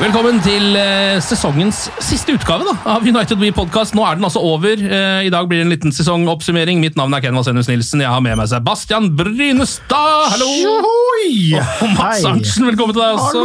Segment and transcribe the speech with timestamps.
[0.00, 3.92] Velkommen til eh, sesongens siste utgave da, av United We Podcast.
[3.92, 4.80] Nå er den altså over.
[4.80, 6.80] Eh, I dag blir det en liten sesongoppsummering.
[6.80, 8.00] Mitt navn er Ken Vasenus Nilsen.
[8.00, 10.30] Jeg har med meg Sebastian Brynestad.
[10.32, 10.48] Hallo!
[11.20, 13.42] Og Mats Arntzen, velkommen til deg også.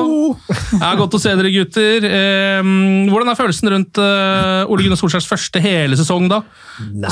[0.79, 2.07] Ja, godt å se dere, gutter.
[3.11, 6.39] Hvordan er følelsen rundt eh, Ole Gunnar Solskjærs første hele sesong, da?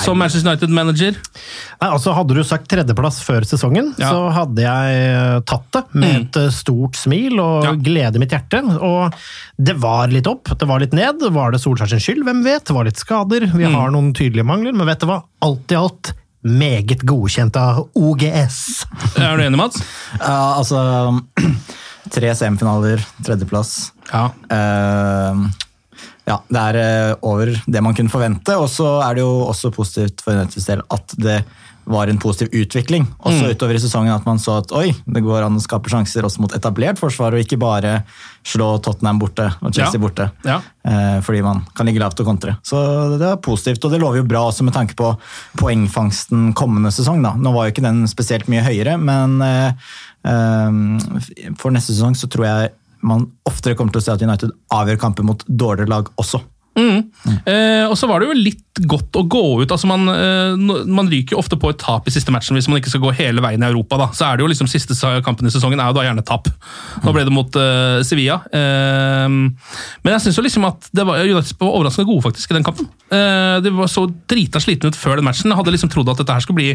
[0.05, 1.19] Som Manchester United-manager?
[1.19, 4.09] Nei, altså Hadde du sagt tredjeplass før sesongen, Ja.
[4.15, 7.75] så hadde jeg tatt det med et eh, stort smil og Ja.
[7.91, 8.63] glede i mitt hjerte.
[8.79, 9.11] Og
[9.57, 11.23] det var litt opp, det var litt ned.
[11.33, 12.25] Var det Solskjær sin skyld?
[12.27, 12.65] Hvem vet?
[12.67, 13.47] Det var litt skader.
[13.53, 15.21] Vi har noen tydelige mangler, men vet du hva?
[15.45, 16.13] Alt i alt
[16.43, 18.59] meget godkjent av OGS.
[19.15, 19.79] Er du enig, Mats?
[20.19, 20.83] Ja, altså
[22.13, 23.93] Tre semifinaler, tredjeplass.
[24.11, 24.27] Ja.
[24.51, 25.45] Uh,
[26.27, 28.55] ja, det er eh, over det man kunne forvente.
[28.59, 31.41] Og så er det jo også positivt for Uniteds del at det
[31.85, 33.05] var en positiv utvikling.
[33.19, 36.23] Også utover i sesongen at man så at oi, det går an å skape sjanser
[36.23, 38.03] også mot etablert forsvar, og ikke bare
[38.47, 40.03] slå Tottenham borte og Chelsea Ja.
[40.03, 40.29] borte.
[40.47, 40.61] Ja.
[40.85, 42.57] Eh, fordi man kan ligge lavt og kontre.
[42.63, 42.77] Så
[43.17, 45.11] det er positivt, og det lover jo bra også med tanke på
[45.59, 47.21] poengfangsten kommende sesong.
[47.23, 47.33] Da.
[47.35, 49.73] Nå var jo ikke den spesielt mye høyere, men eh,
[50.27, 52.71] eh, for neste sesong så tror jeg
[53.03, 56.39] man oftere kommer til å se at United avgjør kamper mot dårligere lag også.
[56.75, 59.71] Eh, og så var det jo litt godt å gå ut.
[59.71, 60.55] altså Man, eh,
[60.89, 63.13] man ryker jo ofte på et tap i siste matchen hvis man ikke skal gå
[63.19, 63.99] hele veien i Europa.
[64.01, 64.07] da.
[64.15, 66.49] Så er det jo liksom Siste kampen i sesongen er jo da gjerne tap.
[67.03, 68.39] Nå ble det mot eh, Sevilla.
[68.49, 72.65] Eh, men jeg syns liksom at det var, United var overraskende gode faktisk i den
[72.65, 72.89] kampen.
[73.13, 75.51] Eh, de var så drita slitne ut før den matchen.
[75.51, 76.73] Jeg hadde liksom trodd at dette her skulle bli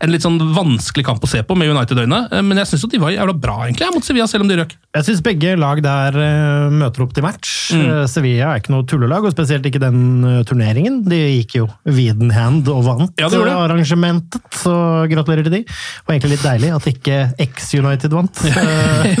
[0.00, 2.20] en litt sånn vanskelig kamp å se på med United-øyne.
[2.32, 4.72] Eh, men jeg syns de var jævla bra egentlig mot Sevilla, selv om de røk.
[4.96, 7.50] Jeg syns begge lag der eh, møter opp til match.
[7.76, 7.90] Mm.
[8.10, 11.02] Sevilla er ikke noe tullelag, og spesielt ikke den eh, turneringen.
[11.08, 13.52] De gikk jo viden hand og vant Ja, det det.
[13.52, 14.74] eh, arrangementet, så
[15.12, 15.62] gratulerer til de.
[16.06, 18.64] Og egentlig litt deilig at ikke X-United vant, ja.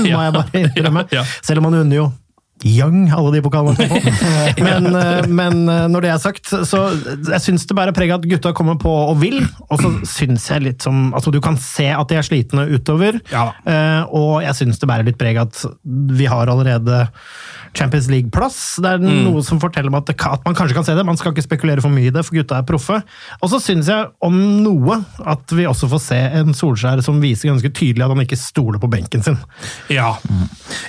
[0.00, 1.06] må jeg bare innrømme.
[1.14, 1.26] ja.
[1.44, 2.08] Selv om man unner jo
[2.66, 3.86] Young, alle de pokalene.
[4.66, 8.20] Men, eh, men eh, når det er sagt, så jeg syns det bærer preg av
[8.20, 9.38] at gutta kommer på og vil.
[9.70, 13.20] Og så syns jeg litt som Altså, du kan se at de er slitne utover.
[13.32, 13.48] Ja.
[13.64, 15.64] Eh, og jeg syns det bærer litt preg av at
[16.20, 17.06] vi har allerede
[17.74, 18.76] Champions League-plass.
[18.82, 19.24] Det er Mm.
[19.28, 21.04] noe som forteller meg at, at man kanskje kan se det.
[21.06, 23.02] Man skal ikke spekulere for mye i det, for gutta er proffe.
[23.42, 27.48] Og så syns jeg om noe at vi også får se en Solskjær som viser
[27.50, 29.38] ganske tydelig at han ikke stoler på benken sin.
[29.88, 30.16] Ja.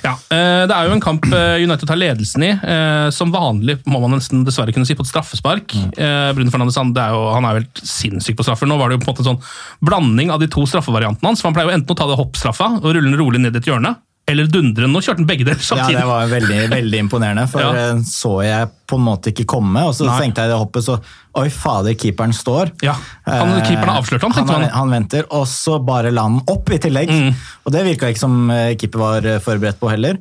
[0.04, 0.14] ja.
[0.34, 2.50] eh, Det er jo en kamp eh, United tar ledelsen i.
[2.50, 5.72] eh, Som vanlig, må man nesten dessverre kunne si, på et straffespark.
[5.72, 6.34] Mm.
[6.36, 8.66] Bruno Fernandes han, det er jo, han er jo helt sinnssyk på straffer.
[8.68, 9.42] Nå var det jo på en måte en sånn
[9.86, 11.40] blanding av de to straffevariantene hans.
[11.42, 13.58] for Han pleier jo enten å ta det hoppstraffa og rulle den rolig ned i
[13.62, 13.94] et hjørne,
[14.28, 14.86] eller dundre.
[14.88, 17.72] Nå kjørte han begge deler Ja, det var veldig, veldig imponerende, for Ja.
[17.92, 19.82] eh, så jeg på en måte ikke komme.
[19.88, 20.20] Og så Nei.
[20.20, 20.98] tenkte jeg det hoppet, så
[21.42, 22.70] oi fader, keeperen står.
[22.86, 22.94] Ja,
[23.26, 24.60] han- Eh, keeperen har avslørt han, tenkte han.
[24.68, 24.70] man.
[24.70, 27.10] Han venter, og så bare la han opp i tillegg.
[27.10, 27.34] Mm.
[27.66, 30.18] Og det virka ikke som eh, keeper var eh, forberedt på heller.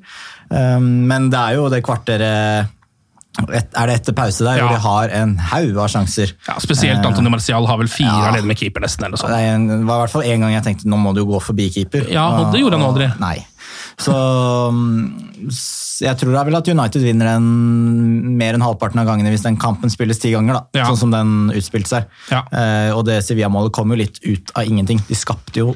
[0.52, 2.68] Um, men det er jo det kvarteret
[3.56, 4.66] et, Er det etter pause der, Ja.
[4.68, 6.34] hvor de har en haug av sjanser.
[6.50, 8.32] Ja, Spesielt Antonio Marcial har vel fire Ja.
[8.34, 9.06] alene med keeper, nesten.
[9.06, 11.40] eller en, det var i hvert fall en gang jeg tenkte nå må du gå
[11.42, 12.10] forbi keeper.
[12.12, 13.08] Ja, og det gjorde han aldri.
[13.22, 13.46] Nei.
[14.02, 14.16] Så
[14.72, 14.80] um,
[16.02, 19.60] jeg tror da vel at United vinner den mer enn halvparten av gangene hvis den
[19.62, 20.90] kampen spilles ti ganger, da, Ja.
[20.90, 22.10] sånn som den utspilte seg.
[22.32, 22.42] Ja.
[22.50, 25.02] Eh, og det Sevilla-målet kom jo litt ut av ingenting.
[25.08, 25.76] De skapte jo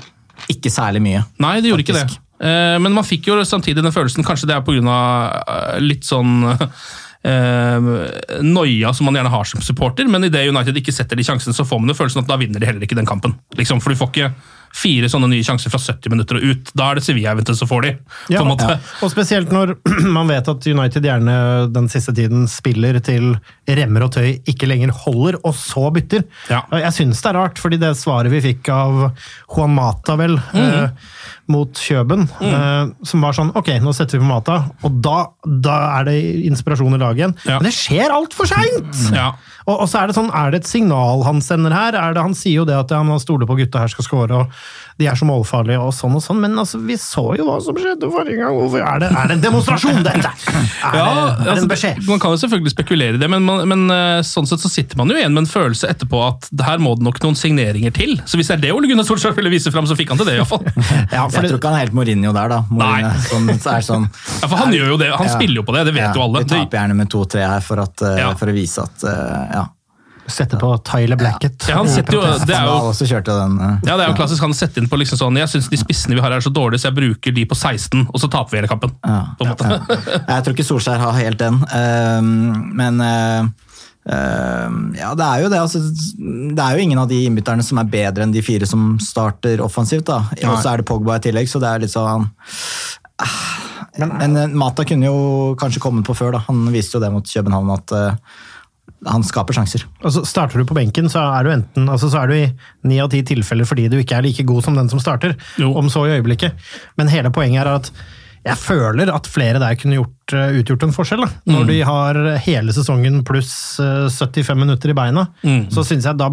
[0.52, 1.24] ikke særlig mye.
[1.42, 2.18] Nei, de gjorde ikke det.
[2.46, 5.80] Eh, men man fikk jo samtidig den følelsen, kanskje det er pga.
[5.80, 6.44] litt sånn
[7.26, 11.56] eh, noia som man gjerne har som supporter, men idet United ikke setter de sjansene,
[11.56, 13.38] så får man jo følelsen at da vinner de heller ikke den kampen.
[13.58, 14.34] Liksom, for du får ikke
[14.76, 16.72] fire sånne nye sjanser fra 70 minutter og ut.
[16.76, 17.92] Da er det Sevilla eventuelt som får de.
[18.28, 18.78] på Ja, måte.
[19.06, 19.76] Og spesielt når
[20.18, 21.36] man vet at United gjerne
[21.74, 23.36] den siste tiden spiller til
[23.66, 26.26] remmer og tøy ikke lenger holder, og så bytter.
[26.52, 26.64] Ja.
[26.84, 29.08] Jeg syns det er rart, fordi det svaret vi fikk av
[29.56, 30.62] Juan Mata, vel, mm.
[30.62, 31.10] eh,
[31.52, 35.76] mot Kjøben, eh, som var sånn Ok, nå setter vi på Mata, og da, da
[36.00, 36.16] er det
[36.50, 37.36] inspirasjon i laget igjen.
[37.46, 37.60] Ja.
[37.60, 39.06] Men det skjer altfor seint!
[39.16, 39.32] Ja.
[39.66, 41.98] Og, og så er det sånn, er det et signal han sender her?
[41.98, 44.44] Er det, han sier jo det at ja, han stoler på gutta her skal score,
[44.44, 44.65] og
[44.96, 47.76] de er så målfarlige og sånn og sånn, men altså, vi så jo hva som
[47.76, 48.54] skjedde forrige gang.
[48.56, 50.30] Hvorfor er det, er det en demonstrasjon, dette?
[50.32, 52.00] Er, Ja, det, er det altså, en beskjed?
[52.08, 54.96] Man kan jo selvfølgelig spekulere i det, men, man, men eh, sånn sett så sitter
[55.02, 57.92] man jo igjen med en følelse etterpå at det her må det nok noen signeringer
[57.96, 58.16] til.
[58.24, 60.32] Så hvis det er det Ole Gunnar Solskjær ville vise fram, så fikk han til
[60.32, 60.64] det iallfall.
[61.16, 62.62] Ja, for Jeg tror ikke han er helt Mourinho der, da.
[62.72, 63.28] Mourinho, Nei.
[63.28, 64.08] Sånn, er sånn
[64.42, 65.36] Ja, for han gjør jo det, han Ja.
[65.36, 66.46] spiller jo på det, det vet ja, jo alle.
[66.46, 68.32] Vi taper gjerne med to-tre her for, at, eh, Ja.
[68.40, 69.66] for å vise at eh, ja.
[70.28, 71.68] Setter på Tyler Blackett.
[71.70, 73.60] Ja, han setter jo, det er jo den.
[73.62, 74.42] eh, Ja, det er jo klassisk.
[74.42, 76.54] Han setter inn på liksom sånn Jeg syns de spissene vi har her er så
[76.54, 78.96] dårlige, så jeg bruker de på 16, og så taper vi hele kampen.
[79.06, 79.20] Ja.
[79.38, 80.00] På en måte.
[80.28, 83.46] Jeg tror ikke Solskjær har helt den, ehm, men eh,
[84.16, 85.60] ehm, ja, det er jo det.
[85.62, 85.82] Altså,
[86.56, 89.62] det er jo ingen av de innbytterne som er bedre enn de fire som starter
[89.66, 90.06] offensivt.
[90.10, 90.24] da.
[90.50, 92.28] Og så er det Pogba i tillegg, så det er litt sånn
[93.22, 93.38] ah,
[94.02, 96.36] Men eh, Mata kunne jo kanskje kommet på før.
[96.40, 96.44] da.
[96.50, 97.96] Han viste jo det mot København at
[99.06, 99.84] han skaper sjanser.
[100.04, 102.54] Altså, starter du på benken, så er du enten altså, så er du i
[102.90, 105.74] ni av ti tilfeller fordi du ikke er like god som den som starter, Jo.
[105.78, 106.54] om så i øyeblikket.
[106.98, 107.92] Men hele poenget er at
[108.46, 111.22] jeg føler at flere der kunne gjort, eh, utgjort en forskjell.
[111.26, 111.30] Da.
[111.50, 111.68] Når Mm.
[111.68, 112.14] de har
[112.46, 115.68] hele sesongen pluss eh, 75 minutter i beina, Mm.
[115.72, 116.30] så syns jeg da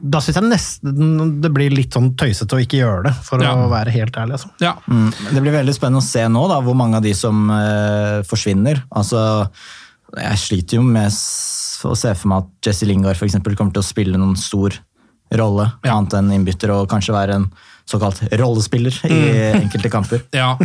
[0.00, 3.54] da syns jeg nesten det blir litt sånn tøysete å ikke gjøre det, for Ja.
[3.56, 4.32] å være helt ærlig.
[4.38, 4.50] Altså.
[4.60, 4.74] Ja.
[4.88, 5.10] Mm.
[5.34, 8.82] Det blir veldig spennende å se nå da, hvor mange av de som uh, forsvinner.
[8.94, 9.48] Altså,
[10.16, 13.82] jeg sliter jo med å se for meg at Jesse Lingard for eksempel, kommer til
[13.82, 14.76] å spille noen stor
[15.32, 15.96] rolle, Ja.
[15.96, 17.50] annet enn innbytter, og kanskje være en
[17.88, 19.62] såkalt rollespiller i Mm.
[19.62, 20.20] enkelte kamper.
[20.32, 20.56] Ja.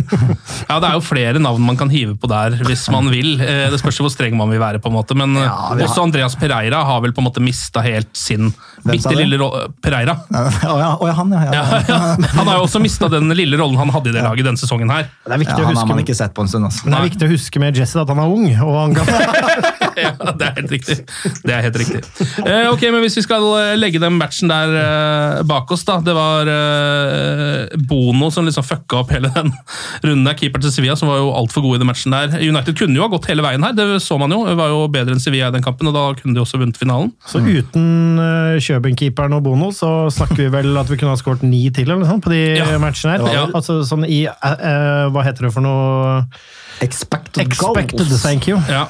[0.68, 3.40] ja, det er jo flere navn man kan hive på der hvis man vil.
[3.40, 5.14] Eh, Det spørs jo hvor streng man vil være, på en måte.
[5.18, 8.52] Men eh, Ja, har- også Andreas Pereira har vel på en måte mista helt sin
[8.86, 10.14] bitte lille rolle Pereira.
[10.32, 11.42] Å ja, ja, han, ja.
[11.44, 11.52] ja.
[11.52, 11.98] Ja, ja.
[12.38, 14.90] Han har jo også mista den lille rollen han hadde i det laget denne sesongen
[14.90, 15.08] her.
[15.26, 16.64] Det er viktig Ja, å huske man ikke sett på en stund.
[16.70, 16.84] Altså.
[16.86, 19.06] Men det er viktig å huske med Jesse at han er ung, og han kan
[19.98, 20.94] Ja, det er helt riktig.
[21.42, 22.02] Det er helt riktig.
[22.46, 25.96] Eh, ok, men Hvis vi skal eh, legge den matchen der eh, bak oss, da.
[26.06, 27.07] Det var eh,
[27.88, 29.52] Bono som liksom fucka opp hele den
[30.04, 30.36] runden der.
[30.38, 32.36] Keeper til Sevilla, som var jo altfor god i den matchen der.
[32.38, 34.44] United kunne jo ha gått hele veien her, det så man jo.
[34.48, 36.78] Det var jo bedre enn Sevilla i den kampen, og da kunne de også vunnet
[36.80, 37.10] finalen.
[37.28, 37.88] Så uten
[38.20, 41.88] uh, Kjøben-keeperen og Bono, så snakker vi vel at vi kunne ha skåret ni til
[41.88, 42.68] eller noe sånt på de Ja.
[42.82, 43.26] matchene her.
[43.32, 43.44] Ja.
[43.54, 46.22] Altså sånn i eh, eh, Hva heter det for noe?
[46.84, 48.22] Expected, Expected, goals.
[48.22, 48.58] thank you.
[48.70, 48.86] Ja.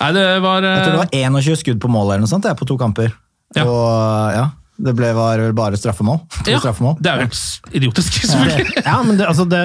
[0.00, 0.68] Nei, det var uh...
[0.68, 2.76] Jeg tror det var 21 skudd på mål eller noe sånt, det er på to
[2.80, 3.10] kamper.
[3.56, 3.64] Ja.
[3.64, 4.44] Og ja,
[4.76, 6.20] det ble, var vel bare straffemål.
[6.50, 6.98] Ja, straffemål.
[7.00, 8.82] Det er jo helt idiotisk, selvfølgelig.
[8.84, 9.62] Ja, men det, altså det,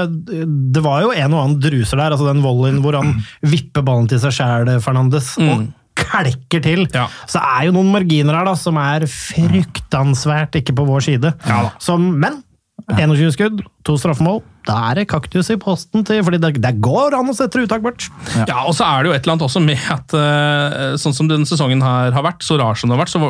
[0.75, 2.15] det var jo en og annen druser der.
[2.15, 5.67] altså Den volleyen hvor han vipper ballen til seg sjæl, Fernandes, og
[6.01, 6.85] kalker til.
[6.95, 7.07] Ja.
[7.29, 11.33] Så er jo noen marginer her da, som er fruktansvært ikke på vår side.
[11.47, 11.65] Ja.
[11.83, 12.39] Som, men
[12.97, 14.41] 21 skudd, to straffemål.
[14.67, 17.81] Da er det kaktus i posten til fordi det, det går an å sette uttak
[17.81, 18.05] bort.
[18.47, 18.61] Ja.
[18.67, 21.49] og så er det jo et eller annet også med at eh, sånn som denne
[21.49, 23.21] sesongen her har vært, så rar som den har vært, så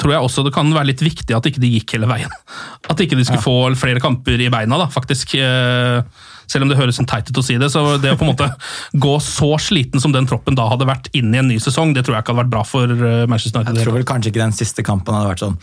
[0.00, 2.32] tror jeg også det kan være litt viktig at ikke de gikk hele veien.
[2.90, 5.36] At ikke de skulle få flere kamper i beina, da, faktisk.
[5.40, 6.00] Eh,
[6.44, 8.34] Selv om det høres sånn teit ut å si det, så det å på en
[8.34, 8.50] måte
[9.04, 12.02] gå så sliten som den troppen da hadde vært inn i en ny sesong, det
[12.04, 13.80] tror jeg ikke hadde vært bra for eh, Manchester United.
[13.80, 15.56] Jeg tror vel kanskje ikke den siste kampen hadde vært sånn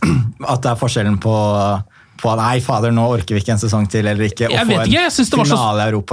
[0.54, 1.34] at det er forskjellen på,
[2.20, 4.48] på Nei, fader, nå orker vi ikke en sesong til, eller ikke.
[4.52, 5.58] Jeg få vet ikke, jeg synes det var så...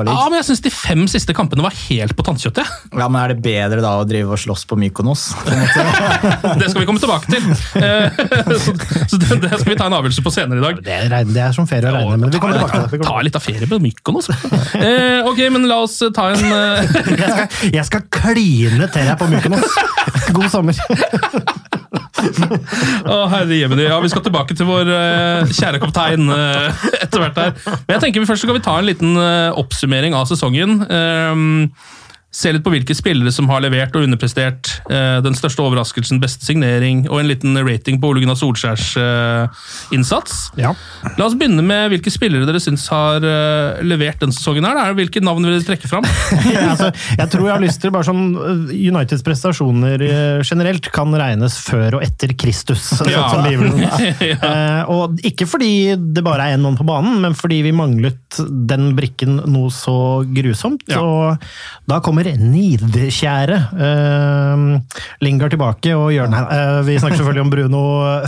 [0.08, 2.72] Ja, men jeg syns de fem siste kampene var helt på tannkjøttet.
[2.94, 5.30] Ja, men er det bedre da å drive og slåss på Mykonos?
[6.58, 7.46] Det skal vi komme tilbake til.
[7.82, 8.08] Eh,
[8.58, 8.74] Så,
[9.08, 10.80] så det, det skal vi ta en avgjørelse på senere i dag.
[10.84, 13.08] Det er, det er som ferie å regne, med vi kommer tilbake til det.
[13.08, 14.30] Ta litt av ferie på Mykonos.
[14.78, 19.18] Eh, ok, men la oss ta en eh, jeg, skal, jeg skal kline til deg
[19.20, 19.82] på Mykonos!
[20.34, 21.76] God sommer!
[23.34, 23.58] Herre.
[23.58, 27.54] Ja, vi skal tilbake til vår uh, kjære kaptein uh, etter hvert her.
[27.66, 30.82] Men jeg tenker vi først skal vi ta en liten uh, oppsummering av sesongen.
[30.92, 31.70] Ehm,
[32.30, 34.82] Se litt på hvilke spillere som har levert og underprestert.
[34.92, 39.48] eh, Den største overraskelsen, beste signering og en liten rating på Ole Gunnar Solskjærs eh,
[39.96, 40.52] innsats.
[40.60, 40.74] Ja.
[41.18, 44.68] La oss begynne med hvilke spillere dere syns har eh, levert denne sesongen.
[44.68, 44.94] her.
[45.00, 46.06] Hvilke navn vil dere trekke fram?
[46.72, 48.26] altså, jeg tror jeg har lyst til bare sånn
[48.76, 50.04] Uniteds prestasjoner
[50.46, 52.92] generelt kan regnes før og etter Kristus.
[53.00, 53.24] sånn Ja.
[53.48, 53.80] Bibelen.
[54.28, 54.38] Ja.
[54.44, 58.38] Eh, og ikke fordi det bare er én mann på banen, men fordi vi manglet
[58.68, 60.84] den brikken noe så grusomt.
[60.92, 61.00] Ja.
[61.02, 61.48] Og
[61.88, 66.48] da kommer nidkjære uh, Lingard tilbake og Jørn her.
[66.50, 67.82] Uh, vi snakker selvfølgelig om Bruno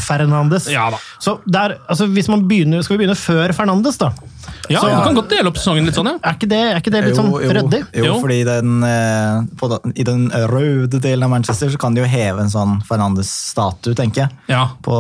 [0.03, 0.67] Fernandes.
[0.71, 0.99] Ja da.
[1.21, 4.11] Så der, altså, hvis man begynner, skal vi begynne før Fernandes, da?
[4.69, 6.17] Ja, Så- Du kan godt dele opp sesongen litt sånn, ja.
[6.23, 7.81] Er ikke det, er ikke det litt sånn ryddig?
[7.95, 8.19] Jo, Jo.
[8.21, 12.39] fordi den, eh, på, i den røde delen av Manchester så kan de jo heve
[12.45, 14.29] en sånn Fernandes-statue, tenker jeg.
[14.47, 14.67] Ja.
[14.83, 14.93] På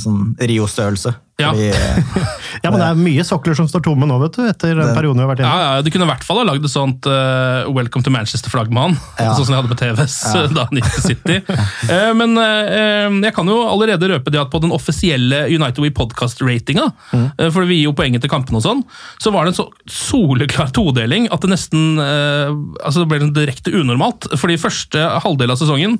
[0.00, 1.14] sånn Rio-størrelse.
[1.36, 1.50] Ja.
[1.52, 1.98] Fordi, eh,
[2.64, 5.20] Ja, men det er mye sokler som står tomme nå, vet du, etter den perioden
[5.20, 5.64] vi har vært Ja, inne.
[5.76, 8.80] ja, Du kunne i hvert fall ha lagd et sånt uh, Welcome to Manchester-flagg med
[8.86, 8.94] han.
[9.20, 9.34] Ja.
[9.36, 10.16] Sånn som jeg hadde på TVS
[10.56, 11.36] da han gikk til City.
[11.44, 15.90] uh, men uh, jeg kan jo allerede røpe det at på den offisielle United We
[15.96, 18.80] Podcast-ratinga, eh, for vi gir jo poenget til kampene og sånn,
[19.22, 23.74] så var det en så soleklar todeling at det nesten altså det ble sånn direkte
[23.76, 24.28] unormalt.
[24.40, 25.98] Fordi første halvdel av sesongen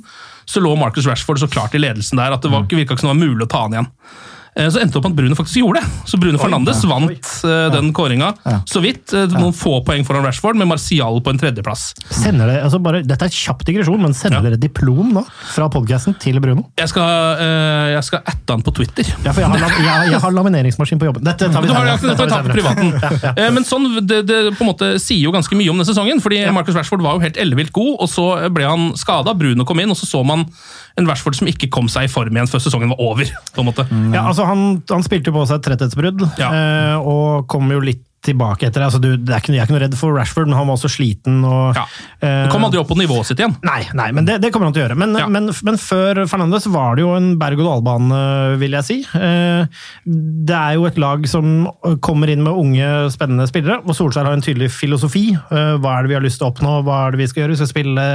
[0.49, 3.11] så lå Marcus Rashford så klart i ledelsen der at det var, virka ikke som
[3.13, 3.91] det var mulig å ta han igjen.
[4.57, 5.89] Eh, Så endte det opp at Bruno faktisk gjorde det.
[6.09, 7.11] Så Bruno Fernandes vant
[7.45, 8.33] eh, den kåringa
[8.65, 9.13] så vidt.
[9.13, 11.91] eh, Noen få poeng foran Rashford, med Martial på en tredjeplass.
[12.09, 15.69] Sender det, altså bare, dette er et kjapp digresjon, men sender dere diplom nå fra
[15.73, 16.65] podcasten til Bruno?
[16.81, 17.05] Jeg skal,
[17.41, 19.11] uh, jeg skal atte han på Twitter.
[19.27, 21.27] Ja, for jeg har, jeg, jeg har lamineringsmaskin på jobben.
[21.27, 21.99] Dette tar vi senere.
[21.99, 23.53] det Dette får vi ta tar på privaten.
[23.57, 26.23] Men sånn, det, det på en måte sier jo ganske mye om denne sesongen.
[26.25, 29.37] fordi Marcus Rashford var jo helt ellevilt god, og så ble han skada.
[29.37, 30.47] Bruno kom inn, og så så man
[30.97, 33.29] en Rashford som ikke kom seg i form igjen før sesongen var over.
[33.55, 33.85] på en måte.
[34.15, 36.49] Ja, altså han, han spilte jo på seg et tretthetsbrudd, Ja.
[36.51, 38.89] eh, og kom jo litt tilbake etter det.
[38.91, 40.77] Altså, du, det er ikke, jeg er ikke noe redd for Rashford, men han var
[40.79, 41.39] også sliten.
[41.47, 41.85] Og, Ja.
[42.21, 43.57] eh, Han kom aldri opp på nivået sitt igjen.
[43.67, 44.99] Nei, nei, men det, det kommer han til å gjøre.
[44.99, 45.27] Men, Ja.
[45.31, 48.99] men, men før Fernandes var det jo en berg-og-dal-bane, vil jeg si.
[49.15, 49.67] Eh,
[50.07, 51.69] Det er jo et lag som
[52.05, 55.31] kommer inn med unge, spennende spillere, og Solskjær har en tydelig filosofi.
[55.35, 57.43] Eh, Hva er det vi har lyst til å oppnå, hva er det vi skal
[57.45, 57.55] gjøre?
[57.57, 58.07] Vi skal spille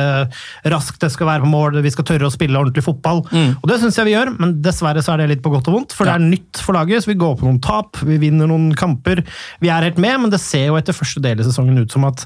[0.72, 3.24] raskt, det skal være på mål, vi skal tørre å spille ordentlig fotball.
[3.32, 5.75] Og det syns jeg vi gjør, men dessverre så er det litt på godt og
[5.80, 6.18] vondt, for Ja.
[6.18, 9.24] det er nytt for laget, så vi går på noen tap, vi vinner noen kamper.
[9.62, 12.05] Vi er helt med, men det ser jo etter første del i sesongen ut som
[12.10, 12.25] at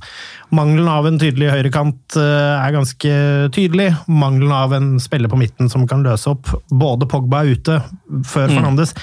[0.56, 3.14] mangelen av en tydelig høyrekant eh, er ganske
[3.56, 3.92] tydelig.
[4.12, 6.52] Mangelen av en spiller på midten som kan løse opp.
[6.72, 7.80] Både Pogba er ute
[8.28, 8.96] før Fernandes.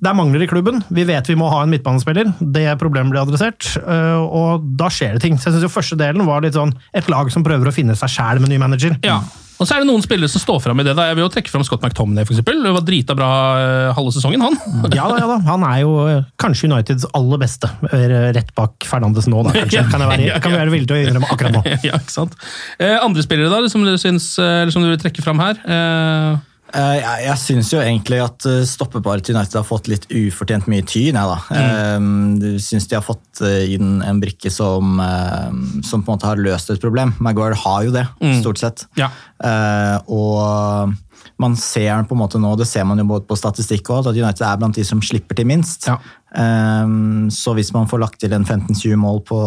[0.00, 0.82] Det er mangler i klubben.
[0.92, 2.34] Vi vet vi må ha en midtbanespiller.
[2.40, 5.38] Det problemet blir adressert, eh, og da skjer det ting.
[5.38, 7.96] Så jeg synes jo første delen var litt sånn et lag som prøver å finne
[7.98, 8.98] seg sjæl med ny manager.
[9.06, 9.22] Ja.
[9.54, 10.96] Og så er det noen spillere som står fram i det.
[10.98, 11.06] da.
[11.08, 12.34] Jeg vil jo trekke fram Scott McTominay, for.
[12.42, 13.28] Det var drita bra
[13.60, 14.56] eh, halve sesongen, han.
[14.98, 15.36] Ja da, ja da.
[15.46, 17.70] Han er jo eh, kanskje Uniteds aller beste.
[17.92, 19.84] eh, Rett bak Fernandes nå, da, kanskje.
[19.94, 21.62] Kan jeg være, kan være villige til å innrømme akkurat nå.
[21.88, 22.34] ja, ikke sant?
[22.82, 25.62] Eh, andre spillere da, som dere syns, eller som dere vil trekke fram her?
[25.62, 26.42] Eh,
[26.74, 30.82] Jeg, jeg syns jo egentlig at eh, stoppeparet til United har fått litt ufortjent mye
[30.82, 31.14] tyn.
[31.14, 31.38] Jeg, da.
[31.54, 32.40] Mm.
[32.42, 35.54] Eh, Jeg syns de har fått eh, inn en brikke som, eh,
[35.86, 37.14] som på en måte har løst et problem.
[37.22, 38.40] Maguire har jo det, Mm.
[38.42, 38.86] stort sett.
[38.98, 39.10] ja.
[39.44, 40.94] Eh, og
[41.40, 44.10] man ser på en måte nå, det ser man jo både på statistikk og alt,
[44.12, 45.86] at United er blant de som slipper til minst.
[45.88, 45.96] Ja.
[46.34, 49.38] Um, så hvis man får lagt til en 15-20 mål på,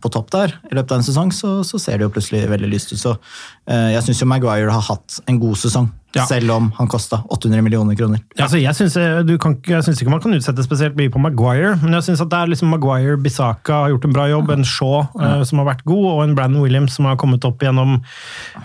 [0.00, 2.70] på topp der i løpet av en sesong, så, så ser det jo plutselig veldig
[2.70, 3.00] lyst ut.
[3.02, 6.24] Så uh, jeg syns jo Maguire har hatt en god sesong, Ja.
[6.30, 8.20] selv om han kosta 800 millioner kroner.
[8.38, 8.94] Altså, jeg syns
[9.26, 12.02] du kan ikke- jeg syns ikke man kan utsette spesielt mye på Maguire, men jeg
[12.08, 15.42] syns at det er liksom Maguire, Bisaka har gjort en bra jobb, en Shaw uh,
[15.44, 17.96] som har vært god, og en Brandon Williams som har kommet opp gjennom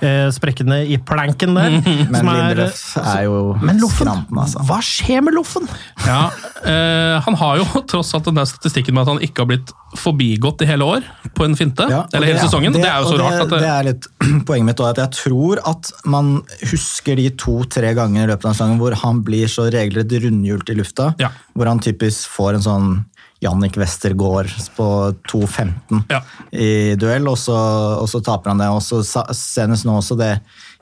[0.03, 1.79] uh, sprekkene i planken der.
[2.11, 4.63] Men som er- er jo Men Loffen, skranten, altså.
[4.69, 5.67] hva skjer med Loffen?
[6.05, 6.29] Ja,
[6.65, 9.73] uh, Han har jo tross alt den der statistikken med at han ikke har blitt
[9.97, 11.85] forbigått i hele år på en finte.
[11.89, 12.73] Ja, eller hele det- sesongen.
[12.73, 13.41] Det, er jo så det, rart.
[13.41, 14.07] at det, det er litt
[14.47, 16.35] poenget mitt òg, at jeg tror at man
[16.69, 20.75] husker de to-tre ganger i løpet av sangen hvor han blir så regelrett rundhjult i
[20.77, 21.13] lufta.
[21.21, 21.31] Ja.
[21.55, 22.89] Hvor han typisk får en sånn
[23.39, 24.85] Jannik Westergård på
[25.31, 26.19] 2.15 Ja.
[26.51, 27.55] i duell, og så,
[28.01, 28.67] og så taper han det.
[28.67, 28.99] Og så
[29.35, 30.33] senest nå også det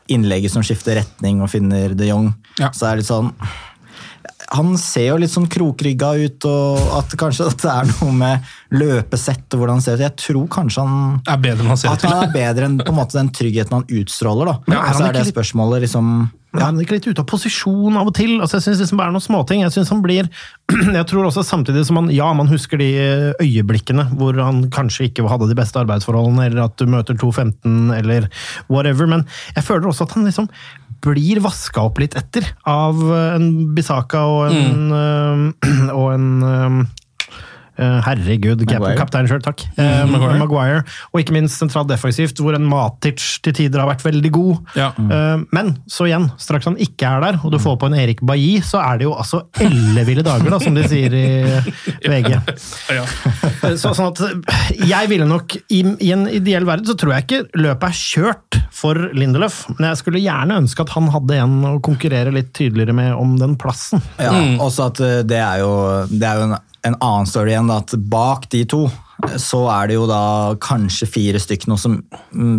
[0.09, 2.31] innlegget som skifter retning og finner de Jong.
[2.57, 2.71] Ja.
[2.73, 3.29] Så er det litt sånn
[4.55, 8.47] han ser jo litt sånn krokrygga ut, og at kanskje at det er noe med
[8.79, 10.05] løpesett og hvordan han ser ut.
[10.05, 12.79] Jeg tror kanskje han er bedre enn han ser ut at han er bedre enn
[12.79, 14.53] på en måte den tryggheten han utstråler.
[14.53, 14.75] da.
[14.77, 16.11] Ja, er så er det spørsmålet liksom
[16.55, 16.61] Ja.
[16.61, 18.37] Er han ikke litt ute av posisjon av og til?
[18.39, 19.59] Altså, jeg synes liksom er noen småting.
[19.65, 20.29] Jeg synes han blir
[20.95, 22.87] Jeg tror også samtidig som han Ja, man husker de
[23.43, 28.29] øyeblikkene hvor han kanskje ikke hadde de beste arbeidsforholdene, eller at du møter 2.15, eller
[28.71, 29.27] whatever, men
[29.59, 30.47] jeg føler også at han liksom
[31.05, 35.49] blir vaska opp litt etter av en Bisaka og en, mm.
[35.99, 37.06] og en Eh,
[37.77, 38.63] herregud,
[38.97, 39.63] kaptein sjøl, takk.
[39.77, 40.37] Eh, Maguire.
[40.41, 40.81] Maguire.
[41.11, 44.73] Og ikke minst sentralt defensivt, hvor en Matic til tider har vært veldig god.
[44.77, 44.89] Ja.
[44.97, 48.23] Eh, men så igjen, straks han ikke er der, og du får på en Erik
[48.25, 51.25] Bailly, så er det jo altså elleville dager, da, som de sier i
[52.11, 52.31] VG.
[52.97, 53.05] Ja.
[53.77, 54.23] Så, sånn at
[54.81, 58.61] jeg ville nok, i, i en ideell verden, så tror jeg ikke løpet er kjørt
[58.77, 62.95] for Lindelöf, men jeg skulle gjerne ønske at han hadde en å konkurrere litt tydeligere
[62.97, 64.03] med om den plassen.
[64.21, 65.71] Ja, også at eh, det er jo,
[66.11, 68.85] det er jo en, en annen story igjen, da, at bak de to
[69.41, 71.95] så er det jo da kanskje fire stykker noe som
[72.31, 72.57] mm,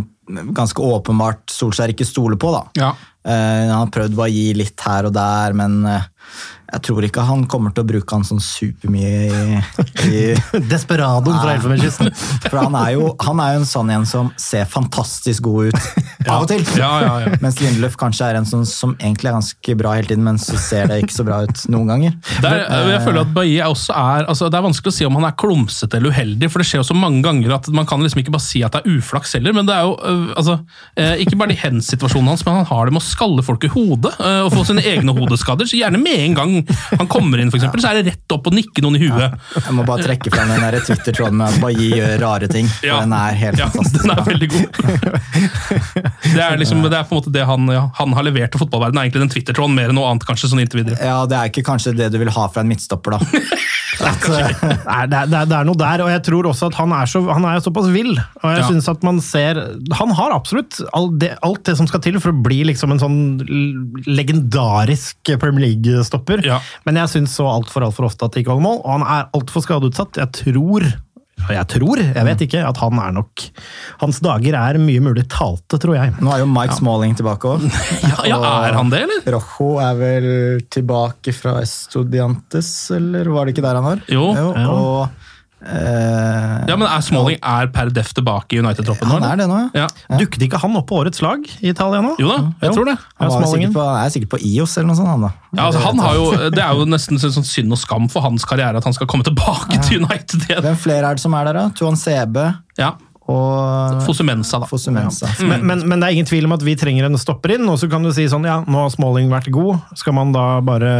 [0.56, 2.50] ganske åpenbart Solskjær ikke stoler på.
[2.52, 2.62] da.
[2.78, 2.90] Ja.
[3.28, 6.08] Eh, han har prøvd å gi litt her og der, men eh,
[6.68, 9.60] jeg tror ikke han kommer til å bruke han sånn supermye i,
[10.04, 10.18] i
[10.72, 12.10] Desperadoen fra Elfenbenskysten.
[12.50, 16.28] For han er, jo, han er jo en sånn en som ser fantastisk god ut
[16.28, 16.64] av og til.
[16.76, 17.38] Ja, ja, ja.
[17.40, 20.58] Mens Lindeløf kanskje er en sånn som egentlig er ganske bra hele tiden, men så
[20.60, 22.18] ser det ikke så bra ut noen ganger.
[22.44, 22.60] Der,
[22.92, 25.28] jeg føler at Bailly er også er altså Det er vanskelig å si om han
[25.30, 28.20] er klumsete eller uheldig, for det skjer jo så mange ganger at man kan liksom
[28.20, 29.56] ikke bare si at det er uflaks heller.
[29.56, 30.58] Men det er jo øh, altså,
[31.00, 33.72] eh, ikke bare de hens-situasjonene hans, men han har det med å skalle folk i
[33.72, 35.68] hodet og få sine egne hodeskader.
[35.68, 36.54] Så gjerne med en gang
[36.98, 39.36] han kommer inn, for eksempel, så er det rett opp og nikke noen i huet.
[39.58, 42.68] Jeg må bare trekke fram den Twitter-tråden med at Bailly gjør rare ting.
[42.84, 43.00] Ja.
[43.04, 44.04] den er helt Ja, fantastisk.
[44.04, 44.68] den er veldig god.
[46.28, 48.62] Det er, liksom, det er på en måte det han, ja, han har levert til
[48.64, 50.98] fotballverdenen, er egentlig den Twitter-tråden, mer enn noe annet, kanskje, sånn inntil videre.
[51.02, 53.20] Ja, det er ikke kanskje det du vil ha fra en midtstopper, da.
[54.04, 56.92] At, eh, Nei, det, er, det, er, noe der, og jeg tror også at han
[56.94, 58.12] er, så, han er såpass vill.
[58.14, 58.66] Og jeg Ja.
[58.68, 59.58] synes at man ser
[59.98, 63.02] Han har absolutt alt det, alt det som skal til for å bli liksom en
[63.02, 63.18] sånn
[64.06, 66.44] legendarisk Premier League-stopper.
[66.46, 66.60] Ja.
[66.86, 69.28] Men jeg syns så altfor altfor ofte at det ikke holder mål, og han er
[69.36, 70.18] altfor skadeutsatt.
[70.20, 70.86] Jeg tror
[71.56, 73.44] jeg tror, jeg vet ikke, at han er nok
[74.02, 76.12] Hans dager er mye mulig talte, tror jeg.
[76.20, 77.64] nå er jo Mike Smalling tilbake òg.
[78.08, 78.38] Ja, ja,
[78.68, 79.24] er han det, eller?
[79.38, 80.28] Rojo er vel
[80.72, 84.04] tilbake fra Estudiantes, eller var det ikke der han var?
[84.12, 84.28] Jo.
[84.32, 85.27] og eh,
[85.58, 89.16] Ja, men er Smalling er per def tilbake i United-troppen nå?
[89.18, 89.86] Han er det nå, ja.
[89.88, 90.18] Ja.
[90.20, 92.14] Dukket ikke han opp på årets lag i Italia nå?
[92.20, 92.94] Jo da, jeg tror det.
[93.18, 95.32] Han var sikkert på, er sikkert på IOS eller noe sånt, han da.
[95.56, 96.24] Ja, altså, han har jo,
[96.54, 99.26] det er jo nesten sånn synd og skam for hans karriere at han skal komme
[99.26, 100.62] tilbake til United igjen.
[100.68, 101.68] Hvem flere er det som er der, da?
[101.78, 102.92] Tuan Sebe Ja,
[103.28, 104.66] og Fosumensa, da.
[104.70, 105.28] Fosumensa.
[105.44, 107.76] Men, men, men det er ingen tvil om at vi trenger en stopper inn, og
[107.80, 110.92] så kan du si sånn, ja, nå har Smalling vært god, skal man da bare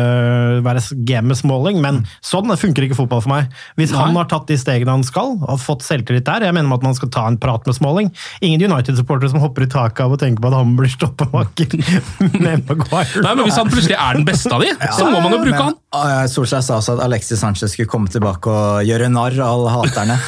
[0.65, 1.81] være game med Smalling?
[1.85, 3.55] Men sånn funker ikke fotball for meg.
[3.81, 4.03] Hvis Nei.
[4.03, 6.97] han har tatt de stegene han skal, og fått selvtillit der, jeg mener at man
[6.99, 8.13] skal ta en prat med Smalling.
[8.45, 11.79] Ingen United-supportere som hopper i taket av og tenker på at han blir stoppemaker
[12.45, 13.25] med Maguire.
[13.25, 15.63] Nei, men Hvis han plutselig er den beste av de, så må man jo bruke
[15.63, 15.81] han.
[15.97, 19.57] Men, eh, Solskjær sa også at Alexis Sanchez skulle komme tilbake og gjøre narr av
[19.57, 20.19] alle haterne.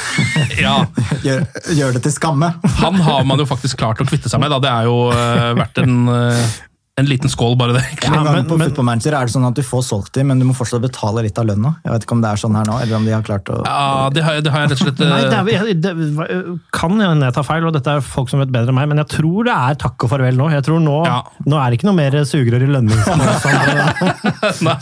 [0.56, 0.78] Ja,
[1.26, 1.44] gjør,
[1.76, 2.52] gjør det til skamme.
[2.80, 4.52] Han har man jo faktisk klart å kvitte seg med.
[4.52, 4.60] da.
[4.62, 6.58] Det er jo eh, vært en, eh,
[7.00, 7.84] en liten skål, bare det.
[8.02, 10.12] Ja, En gang men- på men- Football Manager er det sånn at du får solgt
[10.16, 11.74] dem, men du må fortsatt betale litt av lønna.
[11.84, 13.60] Jeg vet ikke om det er sånn her nå, eller om de har klart å
[13.66, 16.94] Ja, Det har, det har jeg rett og slett eh, Nei, det, er, det kan
[17.00, 19.08] hende jeg tar feil, og dette er folk som vet bedre enn meg, men jeg
[19.16, 20.50] tror det er takk og farvel nå.
[20.52, 21.22] Jeg tror Nå, Ja.
[21.46, 24.64] nå er det ikke noe mer sugerør i lønningsmassen.
[24.66, 24.78] Nei.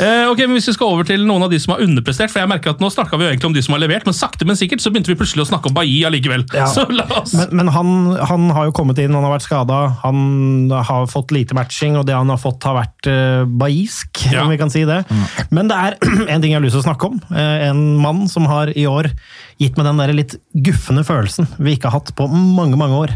[0.00, 2.40] Eh, ok, men Hvis vi skal over til noen av de som har underprestert, for
[2.42, 4.46] jeg merker at nå snakka vi jo egentlig om de som har levert, men sakte,
[4.48, 6.44] men sikkert så begynte vi plutselig å snakke om Bailly allikevel.
[6.54, 6.66] Ja.
[6.74, 7.34] Så la oss...
[7.38, 7.92] Men, men han,
[8.30, 12.04] han har jo kommet inn, han har vært skada, han har fått lite matching, og
[12.08, 14.42] det han har fått har vært uh, baisk, Ja.
[14.44, 15.00] om vi kan si det.
[15.54, 15.96] Men det er
[16.34, 17.20] en ting jeg har lyst til å snakke om.
[17.32, 19.08] Eh, en mann som har i år
[19.62, 23.14] gitt meg den der litt guffende følelsen vi ikke har hatt på mange, mange år.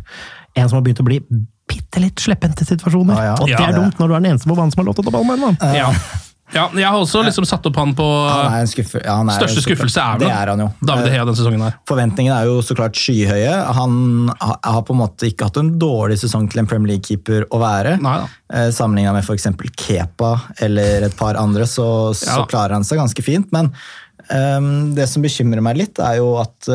[0.56, 1.20] En som har begynt å bli
[1.68, 3.18] bitte litt slepphendt i situasjoner.
[3.18, 3.34] Ja, ja.
[3.42, 5.04] Og det er dumt når du er den eneste på banen som har lov til
[5.04, 5.76] å ta ballen med den.
[5.76, 5.90] Ja.
[6.54, 9.28] ja, jeg har også liksom satt opp han på Han er en skuffe, ja, han
[9.28, 10.68] er Største skuffelse er Det er han jo.
[10.80, 11.76] David Hea denne sesongen her.
[11.88, 13.52] Forventningene er jo så klart skyhøye.
[13.76, 17.60] Han har på en måte ikke hatt en dårlig sesong til en Premier League-keeper å
[17.62, 17.98] være.
[18.48, 19.48] Eh, Sammenligna med f.eks.
[19.76, 20.32] Kepa
[20.64, 22.46] eller et par andre, så, så Ja.
[22.48, 23.52] klarer han seg ganske fint.
[23.52, 23.72] Men
[24.28, 26.68] det som bekymrer meg litt, er jo at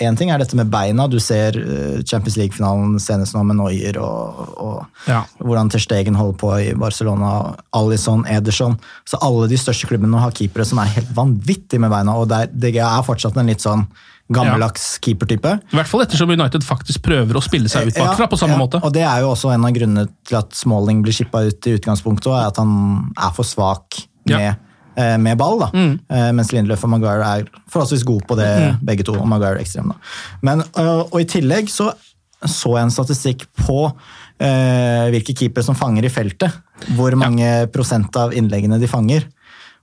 [0.00, 1.04] én ting er dette med beina.
[1.12, 5.22] Du ser eh, Champions League-finalen senest nå med Noyer og, og Ja.
[5.44, 7.56] hvordan Ter Stegen holder på i Barcelona.
[7.76, 8.78] Alison, Ederson.
[9.04, 12.16] Så alle de største klubbene har keepere som er helt vanvittige med beina.
[12.16, 13.84] Og der, DG er fortsatt en litt sånn
[14.30, 15.56] gammeldags keepertype.
[15.72, 18.60] I hvert fall ettersom United faktisk prøver å spille seg ut bakfra på samme ja,
[18.62, 18.78] måte.
[18.86, 21.74] Og det er jo også en av grunnene til at Smalling blir skippa ut i
[21.80, 24.38] utgangspunktet, er at han er for svak med, Ja.
[24.54, 24.54] eh,
[25.22, 25.58] med ball.
[25.62, 25.70] da.
[25.74, 25.92] Mm.
[26.10, 28.50] Eh, mens Lindløf og Maguire er forholdsvis gode på det,
[28.82, 29.14] begge to.
[29.20, 29.98] og Maguire ekstrem da.
[30.46, 31.92] Men, og, og i tillegg så
[32.48, 33.82] så jeg en statistikk på
[34.40, 36.54] eh, hvilke keepere som fanger i feltet.
[36.96, 39.26] Hvor mange prosent av innleggene de fanger.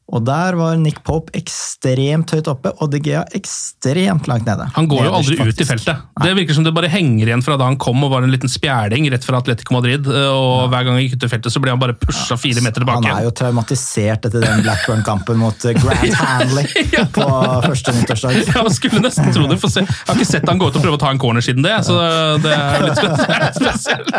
[0.07, 4.69] Og der var Nick Pope ekstremt høyt oppe, og De Gea ekstremt langt nede.
[4.77, 5.87] Han går jo Nederst, aldri ut i feltet.
[5.91, 6.23] feltet.
[6.23, 8.51] Det virker som det bare henger igjen fra da han kom og var en liten
[8.51, 10.07] spjæling rett fra Atletico Madrid.
[10.07, 12.63] Og og Hver gang han gikk ut i feltet, så ble han bare pusha fire
[12.63, 13.05] meter tilbake.
[13.07, 16.67] Han er jo traumatisert etter den Blackburn-kampen mot eh, Grant Hanley
[17.15, 17.27] på
[17.67, 18.39] første nyttårsdag.
[18.47, 19.59] Ja, man skulle nesten tro det.
[19.67, 21.75] Jeg har ikke sett han gå ut og prøve å ta en corner siden det,
[21.87, 21.97] så
[22.43, 24.13] det er litt spesielt.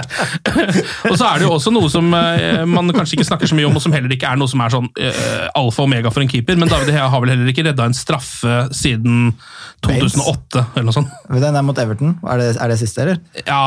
[1.11, 3.69] Og så er det jo også noe som eh, man kanskje ikke snakker så mye
[3.69, 6.25] om, og som heller ikke er noe som er sånn uh, alfa og omega for
[6.25, 9.33] en keeper, men David Hea har vel heller ikke redda en straffe siden
[9.87, 11.11] 2008, eller noe sånt.
[11.31, 12.17] Den er mot Everton.
[12.27, 13.21] Er det, er det siste, eller?
[13.47, 13.59] Ja,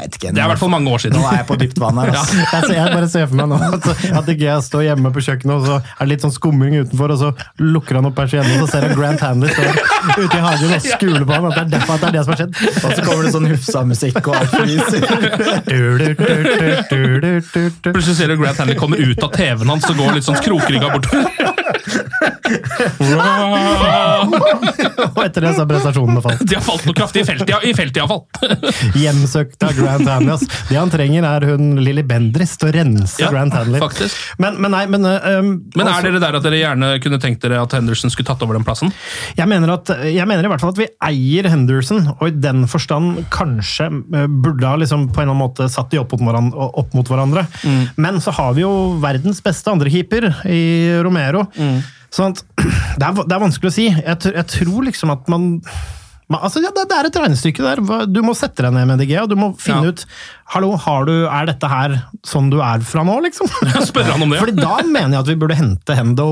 [0.00, 0.32] Jeg ikke.
[0.34, 1.20] det er i hvert fall mange år siden.
[1.20, 2.10] Nå er jeg på dypt vann her.
[2.10, 2.40] altså.
[2.66, 3.86] Ser, jeg bare ser for meg nå at,
[4.20, 7.20] at Gea står hjemme på kjøkkenet, og så er det litt sånn skumming utenfor, og
[7.22, 7.30] så
[7.62, 9.62] lukker han opp persiennen, og så ser han Grant Handley stå
[10.24, 11.46] ute i hagen og skule på ham.
[11.50, 12.52] At det er derfor at det er det som har skjedd.
[12.80, 14.52] Og så kommer det sånn Hufsa-musikk og alt.
[17.84, 20.90] Plutselig ser du Grant Handley kommer ut av TV-en hans og går litt sånn krokrygga
[20.94, 21.24] bortover.
[25.10, 26.42] Og etter det så har prestasjonene falt.
[26.48, 28.24] De har falt noe kraftig i feltet, i feltet iallfall.
[28.98, 30.48] Hjemsøkt av Grant Hanley.
[30.70, 33.80] Det han trenger, er hun Lilly Bendriss til å rense Ja, Grant Hanley.
[34.42, 37.20] Men, men nei, men, uh, um, Men altså- er dere der at dere gjerne kunne
[37.22, 38.92] tenkt dere at Henderson skulle tatt over den plassen?
[39.38, 42.66] Jeg mener, at, jeg mener i hvert fall at vi eier Henderson, og i den
[42.70, 46.24] forstand kanskje eh, burde ha liksom på en eller annen måte satt de opp mot
[46.28, 46.68] hverandre.
[46.80, 47.46] Opp mot hverandre.
[48.00, 50.62] Men så har vi jo verdens beste andrekeeper i
[51.04, 51.46] Romero.
[52.10, 52.44] Sånn at
[52.98, 53.88] det er, det er vanskelig å si.
[53.92, 55.48] Jeg, jeg tror liksom at man
[56.30, 57.80] man- Altså, ja, det, det er et regnestykke der.
[58.06, 59.90] Du må sette deg ned med DG, og du må finne Ja.
[59.90, 60.04] ut
[60.54, 63.50] Hallo, har du, er dette her sånn du er fra nå, liksom?
[63.88, 64.38] Spør han om det.
[64.42, 66.28] Fordi da mener jeg at vi burde hente Hendo,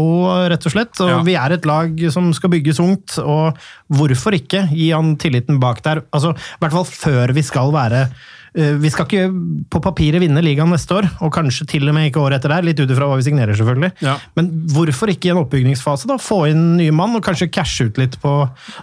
[0.50, 0.94] rett og slett.
[1.02, 1.18] Og Ja.
[1.26, 3.58] Vi er et lag som skal bygges ungt, og
[3.90, 6.04] hvorfor ikke gi han tilliten bak der?
[6.14, 8.04] Altså, I hvert fall før vi skal være
[8.54, 9.24] Vi skal ikke
[9.70, 12.64] på papiret vinne ligaen neste år, og kanskje til og med ikke året etter der,
[12.66, 13.90] litt ut ifra hva vi signerer, selvfølgelig.
[14.04, 14.14] Ja.
[14.38, 18.00] Men hvorfor ikke i en oppbyggingsfase da, få inn nye mann, og kanskje cashe ut
[18.00, 18.32] litt på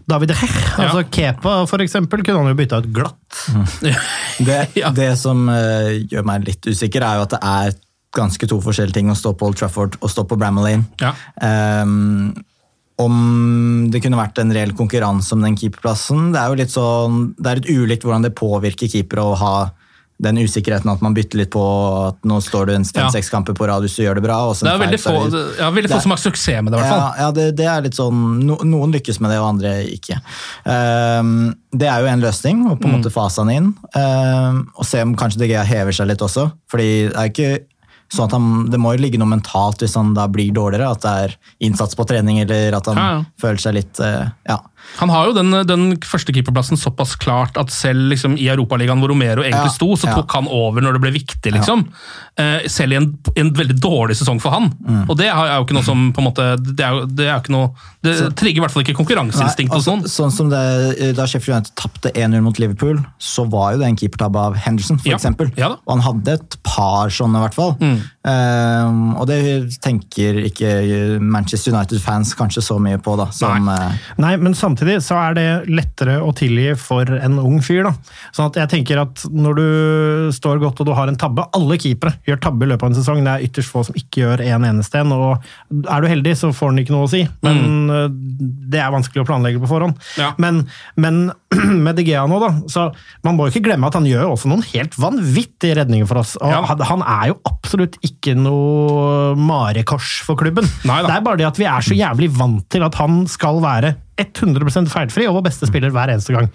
[0.09, 0.59] David Hech?
[0.79, 3.41] Altså Kepa, for eksempel, kunne han jo bytta ut glatt.
[3.81, 4.91] Det, Ja.
[4.95, 7.75] det som uh, gjør meg litt usikker, er jo at det er
[8.15, 10.85] ganske to forskjellige ting å stå på Old Trafford og stå på Bramall Lane.
[11.01, 11.09] Ja.
[11.43, 12.29] Ehm,
[13.01, 17.17] om det kunne vært en reell konkurranse om den keeperplassen Det er jo litt sånn,
[17.35, 19.55] det er litt ulikt hvordan det påvirker keepere å ha
[20.23, 21.61] den usikkerheten at man bytter litt på
[22.05, 24.37] at nå står du en fem-seks kamper på rad hvis du gjør det bra.
[24.47, 25.15] Og Det er veldig få,
[25.59, 27.03] ja, veldig få som har suksess med det, i hvert fall.
[27.03, 30.21] ja, ja det, det er litt sånn, no, Noen lykkes med det, og andre ikke.
[30.63, 33.71] Um, det er jo en løsning, å på en måte fase han inn.
[33.91, 36.47] Um, og se om kanskje DG hever seg litt også.
[36.71, 37.51] fordi det er ikke
[38.13, 40.91] sånn at han, det må jo ligge noe mentalt hvis han da blir dårligere.
[40.91, 41.35] At det er
[41.67, 43.23] innsats på trening, eller at han Ja, ja.
[43.41, 44.59] føler seg litt eh, ja.
[44.99, 49.11] Han har jo den, den første keeperplassen såpass klart at selv liksom, i Europaligaen hvor
[49.11, 50.15] Romero egentlig Ja, sto, så ja.
[50.21, 51.51] tok han over når det ble viktig.
[51.51, 51.87] liksom.
[52.37, 54.69] Eh, selv i en, en veldig dårlig sesong for han.
[54.83, 55.03] Mm.
[55.09, 57.33] Og det er jo ikke noe som på en måte, det er jo, det er
[57.33, 57.69] jo ikke noe,
[58.05, 60.03] det trigger i hvert fall ikke konkurranseinstinkt Nei, hos noen.
[60.03, 63.87] altså, Sånn som det, Da Sheffield United tapte 1-0 mot Liverpool, så var jo det
[63.87, 64.99] en keepertabbe av Henderson.
[64.99, 65.49] For Ja, eksempel.
[65.57, 65.79] ja da.
[65.87, 67.73] Og han hadde et par sånne, i hvert fall.
[68.27, 69.39] Ehm, og det
[69.83, 70.69] tenker ikke
[71.23, 73.29] Manchester United-fans kanskje så mye på, da.
[73.35, 77.83] Som, eh, Nei, men samtidig så er det lettere å tilgi for en ung fyr.
[77.83, 77.93] da.
[78.35, 79.67] Sånn at jeg tenker at når du
[80.35, 82.97] står godt og du har en tabbe Alle keepere gjør tabbe i løpet av en
[82.99, 83.23] sesong.
[83.23, 85.11] Det er ytterst få som ikke gjør en eneste en.
[85.11, 85.43] og
[85.89, 87.23] Er du heldig, så får den ikke noe å si.
[87.45, 88.19] Men mm.
[88.71, 89.95] det er vanskelig å planlegge på forhånd.
[90.19, 90.33] Ja.
[90.37, 91.31] Men, men
[91.85, 92.89] med De Gea nå, da, så
[93.25, 96.35] man må ikke glemme at han gjør også noen helt vanvittige redninger for oss.
[96.41, 96.61] Og Ja.
[96.65, 100.67] han- Han er jo absolutt ikke noe marekors for klubben.
[100.85, 101.07] Neida.
[101.07, 103.95] Det er bare det at vi er så jævlig vant til at han skal være
[104.17, 106.49] 100% feilfri og vår beste spiller hver eneste gang.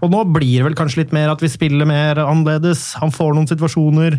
[0.00, 2.94] Og nå blir det vel kanskje litt mer at vi spiller mer annerledes.
[3.02, 4.16] Han får noen situasjoner.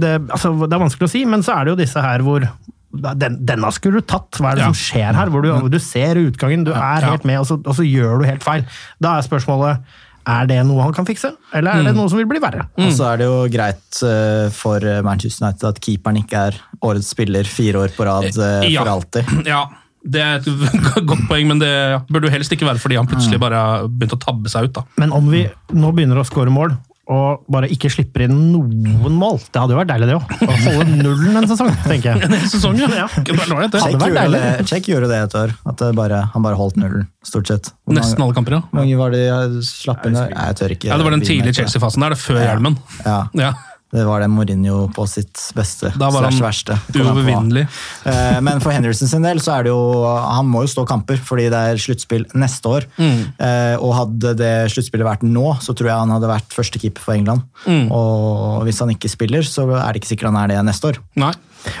[0.00, 2.46] Det, altså, det er vanskelig å si, men så er det jo disse her hvor
[2.90, 4.34] den, denne skulle du tatt!
[4.40, 4.70] Hva er det Ja.
[4.72, 5.28] som skjer her?
[5.30, 7.10] Hvor du, du ser utgangen, du er Ja.
[7.12, 8.64] helt med, og så, og så gjør du helt feil.
[9.00, 9.84] Da er spørsmålet
[10.30, 12.66] er det noe han kan fikse, eller er det noe som vil bli verre?
[12.78, 17.08] Og så er det jo greit eh, for Manchester United at keeperen ikke er årets
[17.14, 18.82] spiller fire år på rad eh, Ja.
[18.84, 19.46] for alltid.
[19.48, 19.62] Ja,
[20.04, 20.46] det er et
[21.10, 21.72] godt poeng, men det
[22.10, 24.72] burde jo helst ikke være fordi han plutselig bare begynte å tabbe seg ut.
[24.78, 24.86] da.
[25.00, 25.44] Men om vi
[25.76, 26.76] nå begynner å skåre mål,
[27.10, 30.34] og bare ikke slipper inn noen mål Det hadde jo vært deilig, det òg.
[30.46, 32.28] Å holde nullen en sesong, tenker jeg.
[32.38, 32.86] En sesong, ja.
[33.00, 33.06] Ja.
[33.10, 33.34] Det.
[33.34, 34.42] Hadde Check vært gjorde, deilig.
[34.44, 35.54] det, Check gjorde det et år.
[35.72, 37.72] At det bare, han bare holdt nullen, stort sett.
[37.82, 38.62] Hvor mange- Nesten alle kamper, ja.
[38.70, 39.24] Hvor mange var det
[39.66, 40.30] slapp inn der?
[40.30, 40.92] Nei, jeg tør ikke.
[40.92, 41.00] ja.
[41.02, 41.56] Det var den tidlige.
[41.58, 42.46] Chelsea-fasen der, det før Ja.
[42.52, 42.78] hjelmen.
[43.02, 43.50] Ja, Ja.
[43.90, 45.90] Det var det Mourinho på sitt beste.
[45.98, 46.76] Da var han verste.
[46.94, 47.64] Uovervinnelig.
[48.06, 51.18] Eh, Men for Henderson sin del så er det jo Han må jo stå kamper,
[51.18, 52.86] fordi det er sluttspill neste år.
[53.00, 53.20] Mm.
[53.38, 57.14] Eh, Og hadde det sluttspillet vært nå, så tror jeg han hadde vært førstekeeper for
[57.18, 57.42] England.
[57.66, 57.90] Mm.
[57.90, 61.02] Og hvis han ikke spiller, så er det ikke sikkert han er det neste år.
[61.18, 61.32] Nei.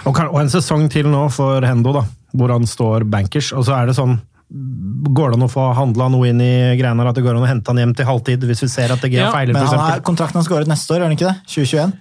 [0.04, 2.02] Og en sesong til nå for Hendo, da.
[2.36, 4.18] hvor han står bankers, og så er det sånn
[4.50, 7.50] Går det an å få handla noe inn i greiene at det går an å
[7.50, 9.98] hente han hjem til halvtid hvis vi ser at DG Ja, feiler, Men for han
[9.98, 11.36] er, kontrakten hans går ut neste år, gjør den ikke det?
[11.54, 11.92] 2021?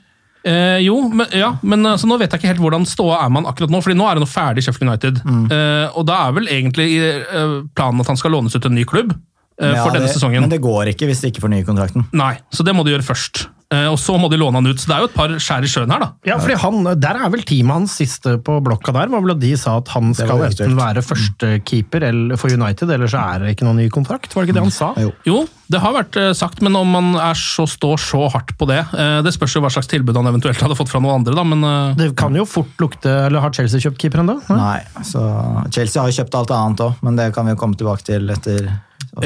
[0.49, 3.47] Eh, jo, men, ja, men altså, nå vet jeg ikke helt hvordan ståa er man
[3.49, 5.21] akkurat nå, fordi nå er det noe ferdig i Sheffield United.
[5.27, 5.45] Mm.
[5.51, 8.79] Eh, og da er vel egentlig eh, planen at han skal lånes ut til en
[8.79, 10.45] ny klubb eh, Ja, for denne det, sesongen.
[10.47, 12.07] Men det går ikke hvis de ikke fornyer kontrakten.
[12.15, 13.45] Nei, så det må de gjøre først.
[13.69, 14.79] Eh, og så må de låne han ut.
[14.82, 16.08] Så det er jo et par skjær i sjøen her, da.
[16.25, 19.39] Ja, fordi han, Der er vel teamet hans siste på blokka der, var vel at
[19.43, 23.51] de sa at han skal enten være førstekeeper eller- for United, eller så er det
[23.55, 24.34] ikke noen ny kontrakt.
[24.34, 24.89] Var det ikke det han sa?
[24.97, 25.12] Jo.
[25.29, 28.65] Jo, det har vært eh, sagt, men om man er så, står så hardt på
[28.65, 31.36] det eh, Det spørs jo hva slags tilbud han eventuelt hadde fått fra noen andre,
[31.38, 34.39] da, men Det kan jo fort lukte Eller har Chelsea kjøpt keeper ennå?
[34.49, 35.21] Nei, så
[35.69, 38.29] Chelsea har jo kjøpt alt annet òg, men det kan vi jo komme tilbake til
[38.34, 38.71] etter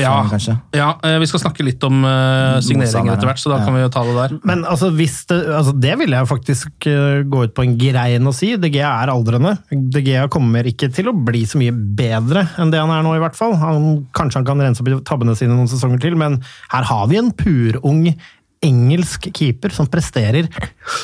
[0.01, 3.59] ja, sånn, ja, eh, vi skal snakke litt om uh, signering etter hvert, så da
[3.59, 3.65] Ja.
[3.65, 4.35] kan vi jo ta det der.
[4.43, 8.25] Men altså, hvis det, altså, det vil jeg faktisk uh, gå ut på en grein
[8.29, 8.55] å si.
[8.57, 9.57] De Gea er aldrende.
[9.71, 13.15] De Gea kommer ikke til å bli så mye bedre enn det han er nå,
[13.17, 13.55] i hvert fall.
[13.61, 16.41] Han, kanskje han kan rense opp i tabbene sine noen sesonger til, men
[16.73, 18.07] her har vi en purung
[18.63, 20.47] engelsk keeper som presterer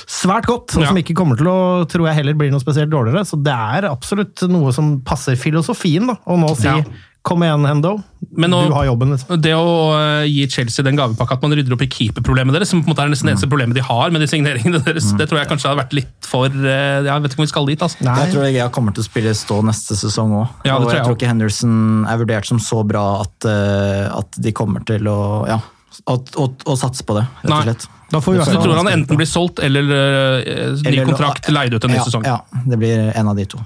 [0.08, 0.88] svært godt, og Ja.
[0.88, 3.26] som ikke kommer til å tror jeg heller blir noe spesielt dårligere.
[3.28, 6.16] Så det er absolutt noe som passer filosofien, da.
[6.26, 6.78] å nå si Ja.
[7.26, 7.92] Kom igjen, Hendo.
[8.32, 9.12] Men nå- du har jobben.
[9.14, 9.42] Liksom.
[9.42, 12.82] Det å eh, gi Chelsea den gavepakka at man rydder opp i keeperproblemet deres, som
[12.84, 15.42] på en måte er nesten eneste problemet de har med de signeringene deres, det tror
[15.42, 18.06] jeg kanskje hadde vært litt for eh, Jeg vet ikke om vi skal dit, altså.
[18.06, 18.16] Nei.
[18.24, 20.48] Jeg tror jeg kommer til å spille stå neste sesong òg.
[20.70, 21.78] Ja, og jeg jeg tror ikke Henderson
[22.10, 25.60] er vurdert som så bra at, eh, at de kommer til å ja,
[26.08, 27.62] å, å, å satse på det, rett Nei.
[27.64, 27.90] og slett.
[28.10, 31.76] Da får vi Så du tror han enten blir solgt eller uh, ny kontrakt leid
[31.76, 32.26] ut en ny ja, sesong?
[32.26, 33.62] Ja, det blir en av de to.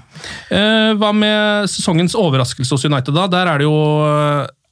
[0.50, 3.26] Uh, hva med sesongens overraskelse hos United, da?
[3.32, 3.78] Der er det jo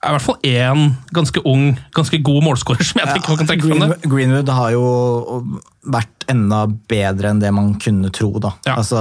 [0.03, 3.51] er i hvert fall én ganske ung, ganske god målskårer som jeg tenker man kan
[3.53, 3.99] tenke frem det.
[4.11, 4.87] Greenwood, har jo
[5.95, 8.33] vært enda bedre enn det man kunne tro.
[8.43, 8.51] da.
[8.67, 8.81] Ja.
[8.83, 8.99] Altså,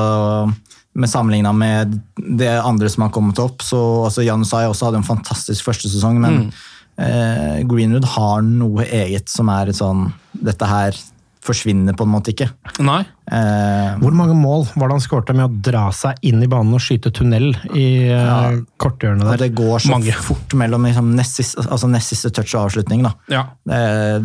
[0.93, 3.63] med Sammenligna med det andre som har kommet opp.
[3.65, 6.51] så altså Janusai også hadde en fantastisk første sesong, men Mm.
[6.97, 10.95] Eh, Greenwood har noe eget som er sånn Dette her
[11.41, 12.49] forsvinner på en måte ikke.
[12.85, 13.01] Nei.
[13.31, 16.73] Eh, Hvor mange mål var det han skårte med å dra seg inn i banen
[16.75, 18.51] og skyte tunnel i ja.
[18.81, 19.41] korthjørnet og der?
[19.45, 20.13] det går så Mange.
[20.21, 23.01] fort mellom liksom, nest, siste, altså, nest siste touch og avslutning.
[23.07, 23.13] da.
[23.31, 23.43] Ja.
[23.65, 23.79] Det,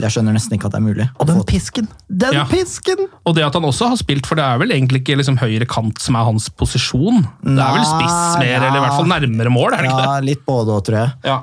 [0.04, 1.08] jeg skjønner nesten ikke at det er mulig.
[1.22, 1.88] Og den pisken!
[2.10, 2.44] Den Ja.
[2.50, 3.06] pisken!
[3.24, 5.68] Og det at han også har spilt, for det er vel egentlig ikke liksom høyre
[5.70, 7.22] kant som er hans posisjon?
[7.46, 8.64] Det er vel spiss mer, ja.
[8.66, 9.72] eller i hvert fall nærmere mål?
[9.72, 10.28] er det ikke Ja, det?
[10.32, 11.14] litt både òg, tror jeg.
[11.24, 11.38] Ja.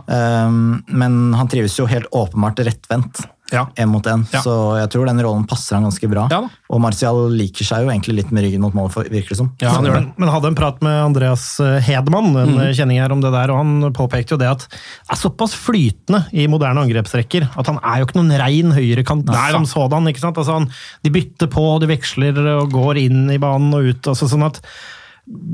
[0.48, 3.24] Um, men han trives jo helt åpenbart rettvendt.
[3.54, 3.68] Ja.
[3.78, 4.42] Én mot én, Ja.
[4.42, 6.28] så jeg tror den rollen passer han ganske bra.
[6.34, 9.38] Ja og Martial liker seg jo egentlig litt med ryggen mot målet, for- virker det
[9.38, 9.52] som.
[9.62, 10.14] Ja, han gjør det.
[10.18, 12.74] Men, hadde en prat med Andreas eh, Hedman, en mm.
[12.74, 16.24] kjenning her om det der, og han påpekte jo det at det er såpass flytende
[16.34, 20.10] i moderne angrepsrekker at han er jo ikke noen rein høyrekant Nei som sådan.
[20.10, 20.40] ikke sant?
[20.42, 20.68] Altså han,
[21.04, 24.10] de bytter på, de veksler og går inn i banen og ut.
[24.10, 24.62] altså sånn at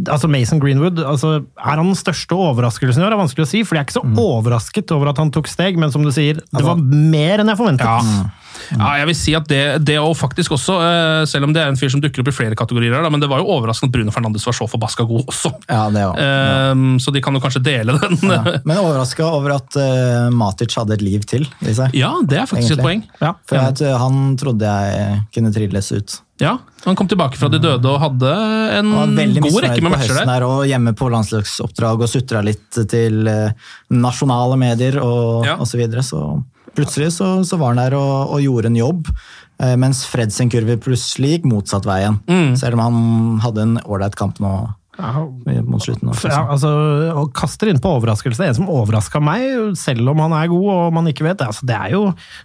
[0.10, 3.14] altså Mason Greenwood altså Er han den største overraskelsen i år?
[3.14, 4.18] Er vanskelig å si, for jeg er ikke så Mm.
[4.18, 7.48] overrasket over at han tok steg, men som du sier, det Altså- var mer enn
[7.48, 7.86] jeg forventet.
[7.86, 8.02] Ja.
[8.76, 11.72] Ja, jeg vil si at det, det og faktisk også, eh, selv om det er
[11.72, 13.96] en fyr som dukker opp i flere kategorier, her, men det var jo overraskende at
[13.98, 15.54] Bruno Fernandes var så forbaska god også.
[15.70, 16.22] Ja, det var.
[16.72, 17.00] Um, ja.
[17.04, 18.18] så de kan jo kanskje dele den.
[18.30, 18.56] Ja, Ja.
[18.66, 21.94] Men overraska over at uh, Matic hadde et liv til i seg.
[22.24, 23.04] det er faktisk et poeng.
[23.22, 23.34] Ja.
[23.50, 26.20] For jeg, han trodde jeg kunne trilles ut.
[26.40, 28.30] Ja, Han kom tilbake fra de døde og hadde
[28.78, 28.94] en
[29.44, 30.46] god rekke med matcher der.
[30.48, 33.52] og hjemme på landslagsoppdrag og sutra litt til eh,
[33.92, 35.58] nasjonale medier og, Ja.
[35.60, 36.00] og så videre.
[36.06, 36.22] Så
[36.80, 39.14] plutselig så, så var han der og, og gjorde en jobb,
[39.62, 42.20] eh, mens Fred sin kurve plutselig gikk motsatt veien.
[42.32, 42.54] Mm.
[42.60, 43.00] Selv om han
[43.46, 44.58] hadde en ålreit kamp nå
[45.00, 45.14] Ja,
[45.64, 46.10] mot slutten.
[46.12, 46.70] Også, Ja, altså,
[47.16, 48.44] og kaster inn på overraskelse.
[48.50, 49.46] En som overraska meg,
[49.80, 52.02] selv om han er god og man ikke vet det, altså, det er jo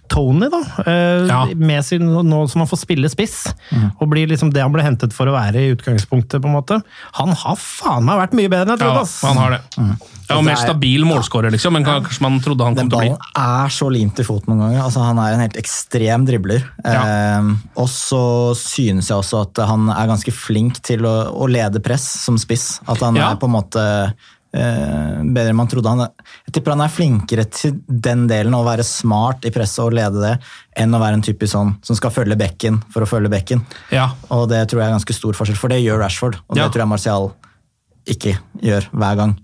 [0.07, 0.61] Tony, da.
[0.85, 1.41] Eh, Ja.
[1.51, 3.41] Med sin, nå som han får spille spiss,
[3.99, 6.39] og blir liksom det han ble hentet for å være i utgangspunktet.
[6.39, 6.79] på en måte.
[7.19, 9.03] Han har faen meg vært mye bedre enn jeg trodde!
[9.03, 9.99] Ja, han har det.
[10.29, 13.09] Ja, og Mer stabil målskårer, liksom, men kanskje man trodde han kom til å bli
[13.13, 14.83] ballen er så limt i foten noen ganger.
[14.85, 16.63] Altså, han er en helt ekstrem dribler.
[16.83, 17.01] Ja.
[17.39, 18.21] Eh, og så
[18.57, 22.79] synes jeg også at han er ganske flink til å, å lede press som spiss.
[22.87, 23.31] At han Ja.
[23.31, 23.83] er på en måte
[24.55, 25.89] eh, bedre enn man trodde.
[25.91, 26.07] Han,
[26.47, 30.21] jeg tipper han er flinkere til den delen, å være smart i presset og lede
[30.23, 30.33] det,
[30.79, 33.65] enn å være en typisk sånn som skal følge bekken for å følge bekken.
[33.91, 36.39] Ja, Og det tror jeg er ganske stor forskjell, for det gjør Rashford.
[36.49, 36.63] Og Ja.
[36.63, 37.33] det tror jeg Martial
[38.07, 39.35] ikke gjør hver gang.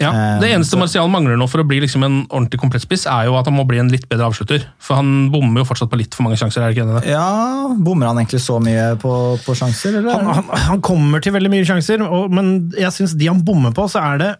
[0.00, 0.10] Ja.
[0.10, 3.06] Eh, Det eneste så- Martial mangler nå for å bli liksom en ordentlig komplett spiss,
[3.06, 4.64] er jo at han må bli en litt bedre avslutter.
[4.78, 6.62] For han bommer jo fortsatt på litt for mange sjanser.
[6.64, 7.10] er det ikke det?
[7.12, 10.12] Ja, Bommer han egentlig så mye på, på sjanser, eller?
[10.16, 13.72] Han, han, han kommer til veldig mye sjanser, og, men jeg syns de han bommer
[13.76, 14.36] på, så er det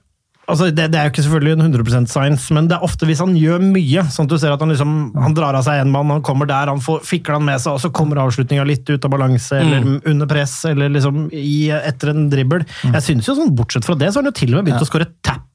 [0.51, 3.21] altså det, det er jo ikke selvfølgelig en 100% science, men det er ofte hvis
[3.23, 4.03] han gjør mye.
[4.11, 6.49] sånn at du ser at Han liksom, han drar av seg en mann, han kommer
[6.51, 9.53] der, han får, fikler han med seg, og så kommer avslutninga litt ut av balanse,
[9.61, 10.01] eller Mm.
[10.11, 12.67] under press, eller liksom i, etter en dribbel.
[12.83, 14.83] Jeg synes jo sånn, Bortsett fra det, så har han jo til og med begynt
[14.83, 15.07] å skåre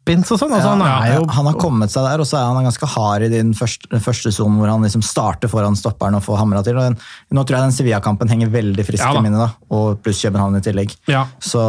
[0.05, 0.53] tap-ins og sånn.
[0.53, 2.85] altså Han Ja, er jo han har kommet seg der, og så er han ganske
[2.95, 6.37] hard i den første, den første sonen hvor han liksom starter foran stopperen og får
[6.37, 6.75] hamra til.
[6.77, 6.97] Den,
[7.33, 10.57] nå tror jeg den Sevilla-kampen henger veldig friskt Ja i minnet, da, og pluss København
[10.59, 10.93] i tillegg.
[11.09, 11.25] Ja.
[11.41, 11.61] Så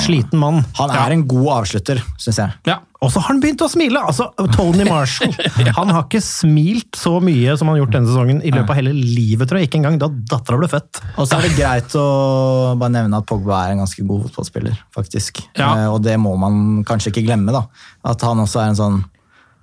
[0.00, 0.64] sliten mann.
[0.78, 2.52] han er en god avslutter, syns jeg.
[2.68, 2.80] Ja.
[2.98, 4.00] Og så har han begynt å smile!
[4.02, 5.30] altså Tony Marshall.
[5.78, 8.78] Han har ikke smilt så mye som han har gjort denne sesongen i løpet av
[8.80, 9.68] hele livet, tror jeg.
[9.68, 10.98] Ikke engang da dattera ble født.
[11.14, 12.06] Og så er det greit å
[12.80, 15.44] bare nevne at Pogba er en ganske god fotballspiller, faktisk.
[15.58, 15.70] Ja.
[15.84, 17.54] Eh, og det må man kanskje ikke glemme.
[17.54, 17.68] da.
[18.08, 18.98] At han også er en sånn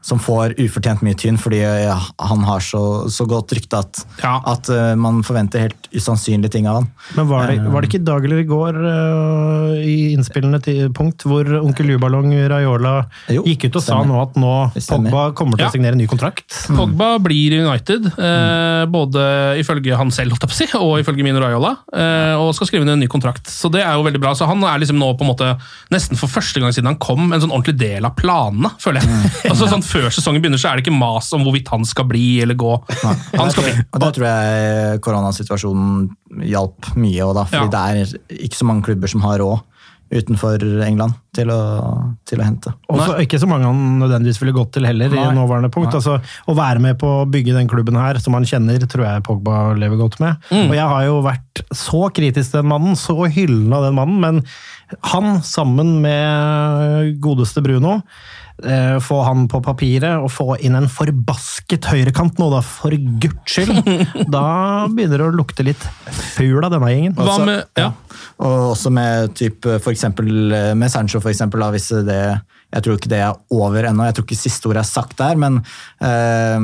[0.05, 4.35] som får ufortjent mye tynn fordi ja, han har så, så godt rykte at, Ja.
[4.45, 6.89] at uh, man forventer helt usannsynlige ting av han.
[7.17, 10.61] Men var det, var det ikke i dag eller i går, uh, i innspillende
[10.93, 12.93] punkt, hvor onkel Lubalong Raiola
[13.33, 15.09] Jo, gikk ut og sa nå at nå stemmer.
[15.09, 15.71] Pogba kommer til Ja.
[15.71, 16.53] å signere ny kontrakt?
[16.69, 19.23] Pogba blir United, eh, både
[19.61, 22.69] ifølge han selv holdt jeg på å si, og ifølge Mino Raiola, eh, og skal
[22.69, 23.47] skrive ned en ny kontrakt.
[23.49, 24.33] Så det er jo veldig bra.
[24.37, 25.49] Så han er liksom nå på en måte,
[25.93, 29.31] nesten for første gang siden han kom, en sånn ordentlig del av planene, føler jeg.
[29.55, 32.25] Altså sånn Før sesongen begynner, så er det ikke mas om hvorvidt han skal bli
[32.43, 32.73] eller gå.
[33.01, 33.75] Han skal bli.
[33.95, 36.09] Og der tror jeg koronasituasjonen
[36.51, 37.45] hjalp mye òg, da.
[37.49, 37.71] Fordi Ja.
[37.71, 39.63] det er ikke så mange klubber som har råd
[40.15, 41.57] utenfor England til å,
[42.29, 42.71] til å hente.
[42.93, 45.31] Og ikke så mange han nødvendigvis ville gått til heller, i Nei.
[45.33, 45.95] nåværende punkt.
[45.97, 49.23] Altså, å være med på å bygge den klubben her, som han kjenner, tror jeg
[49.25, 50.37] Pogba lever godt med.
[50.53, 50.69] Mm.
[50.69, 54.21] Og jeg har jo vært så kritisk til den mannen, så hyllende av den mannen,
[54.21, 54.43] men
[55.09, 57.97] han sammen med godeste Bruno
[59.03, 63.81] få han på papiret og få inn en forbasket høyrekant nå, da, for guds skyld!
[64.35, 64.45] Da
[64.91, 65.83] begynner det å lukte litt
[66.35, 67.17] fugl av denne gjengen.
[67.19, 67.91] Hva med ja.
[68.43, 72.41] Og også med type, for eksempel, eh, med Sancho, for eksempel, da, hvis det
[72.75, 75.37] Jeg tror ikke det er over ennå, jeg tror ikke siste ord er sagt der,
[75.39, 75.61] men
[76.03, 76.59] eh,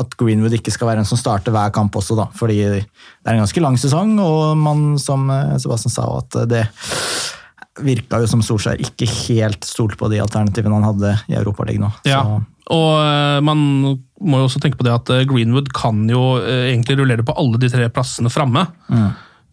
[0.00, 2.26] at Greenwood ikke skal være en som starter hver kamp også, da.
[2.34, 6.64] Fordi det er en ganske lang sesong, og man, som eh, Sebastian sa, at det
[7.84, 11.92] virka jo som Solskjær ikke helt stolte på de alternativene han hadde i Europaligaen nå.
[12.08, 12.22] Ja.
[12.72, 13.60] Og eh, man
[14.18, 17.36] må jo også tenke på det at eh, Greenwood kan jo eh, egentlig rullere på
[17.38, 18.64] alle de tre plassene framme.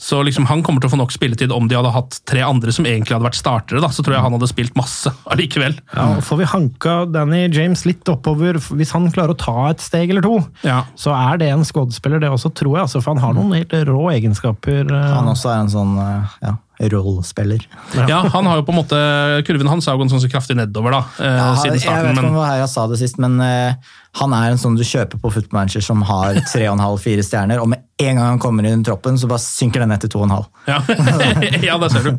[0.03, 2.73] Så liksom han kommer til å få nok spilletid om de hadde hatt tre andre
[2.75, 3.79] som egentlig hadde vært startere.
[3.79, 5.77] da, Så tror jeg han hadde spilt masse allikevel.
[5.93, 9.79] Ja, og Får vi hanka Danny James litt oppover, hvis han klarer å ta et
[9.85, 10.81] steg eller to, Ja.
[10.99, 12.87] så er det en skuespiller, det også, tror jeg.
[12.89, 14.91] Altså, for han har noen helt rå egenskaper.
[14.91, 15.95] Han også er en sånn
[16.41, 16.57] ja,
[16.91, 17.63] rollespiller.
[18.09, 18.99] Ja, han har jo på en måte,
[19.47, 21.93] Kurven hans har gått sånn så kraftig nedover da, eh, Ja, siden jeg vet ikke
[21.93, 24.75] om Men det var her jeg sa det sist, men eh, han er en sånn
[24.77, 28.81] du kjøper på footmanager som har 3,5-4 stjerner, og med en gang han kommer inn
[28.81, 30.43] i troppen, så bare synker den ned til 2,5.
[30.69, 30.79] ja,
[31.69, 32.11] ja det ser du.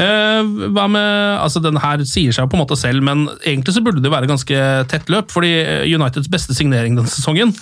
[0.00, 1.08] Uh, hva med,
[1.40, 4.12] altså Den her sier seg jo på en måte selv, men egentlig så burde det
[4.12, 5.32] være ganske tett løp.
[5.32, 5.50] fordi
[5.92, 7.52] Uniteds beste signering denne sesongen,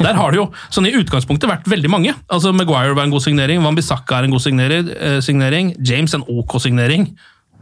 [0.00, 2.12] der har det jo sånn i utgangspunktet vært veldig mange.
[2.32, 6.16] Altså Maguire var en god signering, Van Bissaka er en god signering, uh, signering James
[6.16, 7.14] en ok signering.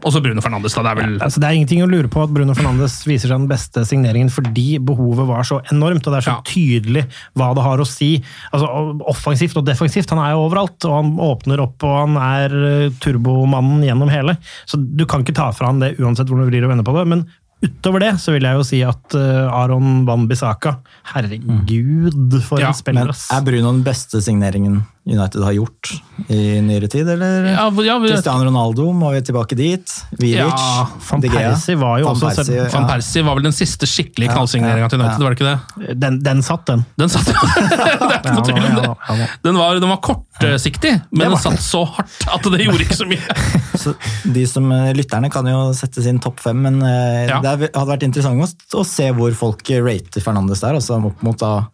[0.04, 0.74] Og så Bruno Fernandes.
[0.74, 1.12] da, det er vel...
[1.22, 4.28] Altså, det er ingenting å lure på at Bruno Fernandes viser seg den beste signeringen
[4.32, 6.42] fordi behovet var så enormt, og det er så Ja.
[6.44, 7.04] tydelig
[7.38, 8.10] hva det har å si.
[8.52, 8.68] Altså,
[9.08, 10.10] Offensivt og defensivt.
[10.12, 14.36] Han er jo overalt, og han åpner opp, og han er eh, turbomannen gjennom hele.
[14.68, 16.96] Så du kan ikke ta fra han det uansett hvordan du vrir og vender på
[16.98, 17.06] det.
[17.14, 17.24] men
[17.64, 20.74] Utover det så vil jeg jo si at eh, Aron Van Bissaka
[21.14, 23.30] Herregud, for Ja, en spiller, ass.
[23.32, 25.90] er Bruno den beste signeringen United har gjort
[26.32, 27.44] i nyere tid, eller?
[27.52, 29.90] Ja, ja, vi- Cristiano Ronaldo, må vi tilbake dit?
[30.16, 30.38] Vidic?
[30.38, 32.88] Ja, Van Persie var jo Van også Persie, selv- Van ja.
[32.94, 35.24] Persie var vel den siste skikkelig Ja, knallsigneringa til United, ja.
[35.26, 35.50] var det ikke
[35.84, 35.98] det?
[36.00, 36.86] Den, den satt, den.
[36.96, 38.86] Den satt Det er ikke noe tvil om det.
[38.88, 39.28] ja, ja.
[39.44, 43.08] Den var, den var kortsiktig, men den satt så hardt at det gjorde ikke så
[43.10, 43.38] mye.
[43.84, 43.92] Så
[44.32, 47.40] de som eh, Lytterne kan jo sette sin topp fem, men eh, Ja.
[47.44, 50.78] det hadde vært interessant å se hvor folk rater Fernandes der.
[50.78, 51.66] Altså opp mot da,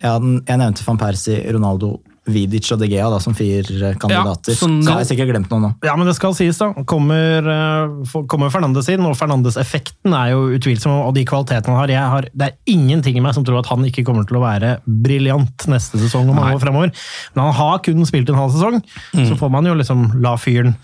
[0.00, 4.52] ja, Jeg nevnte van Persie, Ronaldo, Vidic og De Gea da, som fire kandidater.
[4.52, 5.70] Ja, sånn- så har jeg sikkert glemt noe nå.
[5.84, 6.72] Ja, men det skal sies, da.
[6.84, 11.88] Kommer, eh, kommer Fernandes inn, og Fernandes-effekten er jo utvilsom, og de kvalitetene han har,
[11.88, 14.44] jeg har Det er ingenting i meg som tror at han ikke kommer til å
[14.44, 16.92] være briljant neste sesong og mange år fremover.
[17.34, 18.82] Men han har kun spilt en halv sesong,
[19.14, 20.76] så får man jo liksom la fyren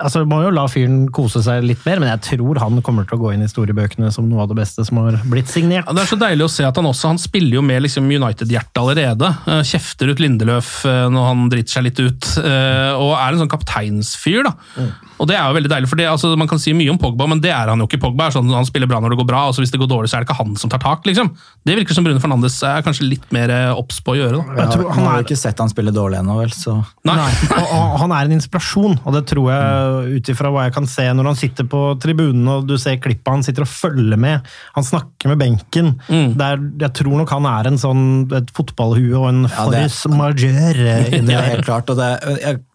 [0.00, 3.18] Altså, må jo la fyren kose seg litt mer, men jeg tror han kommer til
[3.18, 5.84] å gå inn i historiebøkene som noe av det beste som har blitt signert.
[5.84, 8.08] Ja, det er så deilig å se at han også han spiller jo med liksom
[8.08, 9.28] United-hjertet allerede.
[9.44, 13.42] Eh, Kjefter ut Lindeløf eh, når han driter seg litt ut, eh, og er en
[13.44, 14.48] sånn kapteinsfyr.
[14.48, 14.88] da.
[15.20, 17.26] Og det er jo veldig deilig, for det, altså, Man kan si mye om Pogba,
[17.28, 18.00] men det er han jo ikke.
[18.00, 19.90] Pogba er sånn, Han spiller bra når det går bra, og så hvis det går
[19.92, 21.04] dårlig, så er det ikke han som tar tak.
[21.08, 21.28] liksom.
[21.68, 24.40] Det virker som Bruno Fernandes er kanskje litt mer eh, obs på å gjøre.
[24.40, 24.56] da.
[24.62, 27.16] Jeg tror Han har jo ikke sett han spille dårlig ennå, vel, så Nei.
[27.20, 27.30] Nei,
[27.60, 30.88] og, og han er en inspirasjon, og det tror jeg, ut ifra hva jeg kan
[30.90, 34.46] se når han sitter på tribunen og du ser klippet han sitter og følger med,
[34.76, 35.92] han snakker med benken
[36.40, 38.02] der, Jeg tror nok han er en sånn,
[38.36, 41.90] et fotballhue og en Ja, force majeure Ja, helt klart.
[41.92, 42.08] Og det,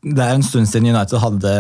[0.05, 1.55] det er en stund siden United hadde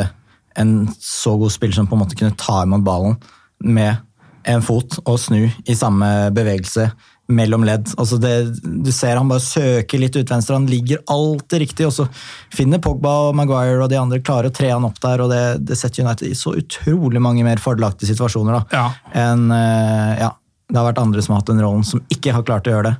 [0.57, 3.17] en så god spiller som på en måte kunne ta imot ballen
[3.63, 3.97] med
[4.45, 6.91] en fot og snu i samme bevegelse
[7.33, 7.87] mellom ledd.
[7.97, 8.33] Altså det,
[8.85, 12.05] du ser han bare søker litt ut venstre, han ligger alltid riktig, og så
[12.53, 15.39] finner Pogba og Maguire og de andre klarer å tre han opp der, og det,
[15.65, 18.83] det setter United i så utrolig mange mer fordelaktige situasjoner da, Ja.
[19.23, 20.29] enn eh, ja,
[20.69, 22.91] det har vært andre som har hatt den rollen, som ikke har klart å gjøre
[22.91, 22.95] det.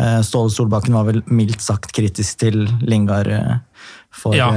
[0.00, 3.58] Eh, Ståle Solbakken var vel mildt sagt kritisk til Lingard eh,
[4.16, 4.48] for Ja.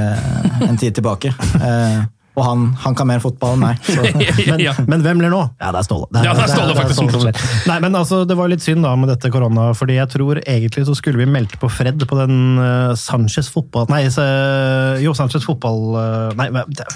[0.64, 1.34] en tid tilbake.
[2.38, 3.88] Og han, han kan mer fotball enn meg.
[4.50, 4.74] Men, Ja.
[4.86, 5.40] men hvem ler nå?
[5.60, 6.22] Ja, det er Ståle.
[6.24, 8.84] Ja, det er Ståle faktisk Det er Ståle Nei, men altså, Det var litt synd
[8.86, 12.18] da med dette korona, fordi jeg tror egentlig så skulle vi meldt på Fred på
[12.18, 13.88] den uh, Sanchez fotball...
[13.92, 14.24] Nei, så,
[15.02, 15.80] jo, Sanchez fotball...
[15.96, 16.86] Uh, nei, men, det,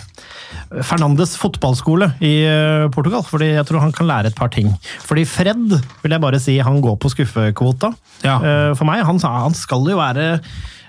[0.87, 4.71] Fernandes fotballskole i uh, Portugal, fordi jeg tror han kan lære et par ting.
[5.05, 7.93] Fordi Fred, vil jeg bare si, han går på skuffekvota.
[8.25, 8.39] Ja.
[8.79, 10.39] For meg, han, han skal jo være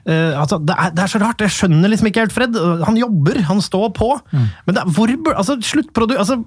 [0.07, 2.57] eh, altså, det, er, det er så rart, jeg skjønner liksom ikke helt Fred.
[2.85, 4.11] Han jobber, han står på.
[4.31, 6.39] Men det er, hvor, altså, sluttprodukt, altså,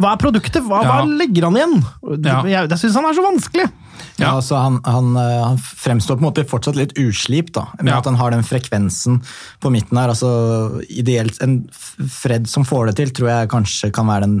[0.00, 0.62] hva er produktet?
[0.66, 1.78] Hva, hva legger han igjen?
[2.24, 2.40] Ja.
[2.48, 3.68] Jeg, jeg syns han er så vanskelig!
[4.18, 7.92] Ja, altså han, han, eh, han fremstår på en måte fortsatt litt uslipt, da, med
[7.92, 8.00] Ja.
[8.00, 9.20] at han har den frekvensen
[9.62, 10.10] på midten her.
[10.12, 14.36] altså Ideelt En Fred som får det til, tror jeg kanskje kan være den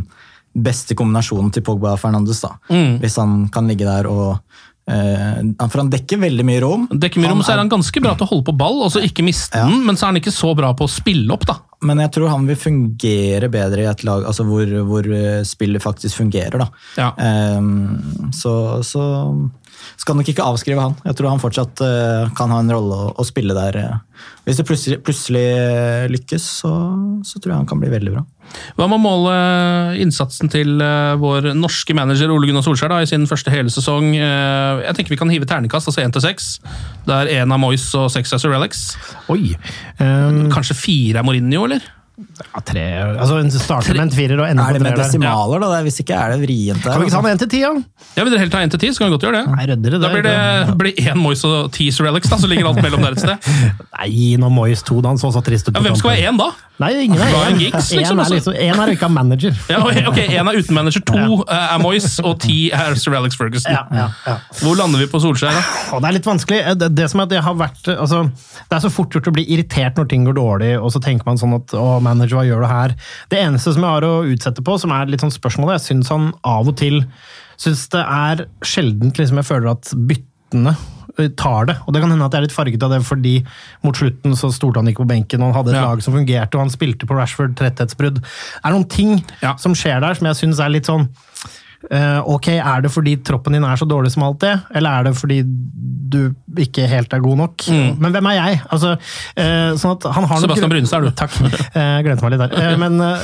[0.52, 2.42] beste kombinasjonen til Pogba og Fernandes.
[2.44, 2.50] da.
[2.68, 2.98] Mm.
[3.00, 4.42] Hvis han kan ligge der og
[4.88, 6.86] eh, For han dekker veldig mye rom.
[6.90, 9.02] Dekker mye rom, så er han ganske bra til å holde på ball, og så
[9.04, 9.66] ikke miste Ja.
[9.68, 11.58] den, men så er han ikke så bra på å spille opp, da.
[11.82, 15.82] Men jeg tror han vil fungere bedre i et lag altså hvor, hvor eh, spillet
[15.82, 16.58] faktisk fungerer.
[16.62, 16.68] da.
[16.96, 17.08] Ja.
[17.58, 19.02] Um, så, så
[20.00, 20.96] skal nok ikke avskrive han.
[21.06, 23.78] Jeg tror han fortsatt eh, kan ha en rolle å, å spille der.
[23.82, 23.98] eh.
[24.46, 26.70] Hvis det plutselig, plutselig eh, lykkes, så,
[27.26, 28.24] så tror jeg han kan bli veldig bra.
[28.76, 29.34] Hva med å måle
[30.02, 34.10] innsatsen til eh, vår norske manager Ole Gunnar Solskjær da, i sin første hele sesong?
[34.18, 36.52] Eh, Jeg tenker vi kan hive ternekast, altså én til seks.
[37.08, 38.84] Der én er Moyes og seks er Sir Alex.
[39.32, 39.54] Oi!
[40.02, 41.86] Um, Kanskje fire er Mourinho, eller?
[42.12, 42.82] Ja, tre,
[43.16, 45.70] altså En starter med en firer og ender Er det med desimaler, ja.
[45.72, 45.78] da?
[45.86, 46.92] Hvis ikke er det vrient der.
[46.92, 47.70] Kan vi ikke ta med den én til ti, da?
[48.16, 49.54] Ja, Vil dere helt ta én til ti, så kan vi godt gjøre det.
[49.56, 50.00] Nei, det.
[50.02, 53.16] Da blir det blir én Moyes og ti Sir da, så ligger alt mellom der
[53.16, 53.48] et sted.
[53.98, 55.14] Nei, nå Moyes to, da.
[55.14, 55.76] Han så så trist ut.
[55.76, 56.50] Ja, hvem skal være én, da?
[56.82, 57.58] Nei, ingen er én.
[57.60, 58.34] Liksom, Én liksom, er, altså.
[58.34, 59.56] liksom, en er ikke av manager.
[59.70, 61.58] Ja, ok, Én er uten manager, to ja.
[61.76, 63.72] er Moyes, og ti er Sir Alex Ferguson.
[63.72, 64.36] Ja, ja, ja.
[64.60, 65.62] Hvor lander vi på Solskjær, da?
[65.96, 66.60] Og det er litt vanskelig.
[66.80, 68.24] Det, det som er at jeg har vært, altså,
[68.68, 71.28] det er så fort gjort å bli irritert når ting går dårlig, og så tenker
[71.28, 72.94] man sånn at å, manager, hva gjør du her?
[73.32, 76.10] Det eneste som jeg har å utsette på, som er litt sånn spørsmålet, jeg syns
[76.14, 77.04] han av og til
[77.62, 80.72] syns det er sjeldent liksom, jeg føler at byttene
[81.20, 81.76] eh, tar det.
[81.86, 83.34] Og det kan hende at jeg er litt farget av det, fordi
[83.86, 85.86] mot slutten så stolte han ikke på benken, og han hadde et Ja.
[85.92, 88.18] lag som fungerte, og han spilte på Rashford, tretthetsbrudd.
[88.22, 89.54] Det er noen ting Ja.
[89.56, 91.08] som skjer der som jeg syns er litt sånn
[91.90, 95.40] ok, Er det fordi troppen din er så dårlig som alltid, eller er det fordi
[96.12, 97.64] du ikke helt er god nok?
[97.72, 97.96] Mm.
[98.02, 98.60] Men hvem er jeg?
[98.74, 98.90] Altså,
[99.36, 101.16] eh, sånn at han har Sebastian Brunestad er du.
[101.16, 101.36] Takk.
[101.72, 102.72] Eh, Jeg glemte meg litt der.
[102.72, 103.22] Eh, Men eh,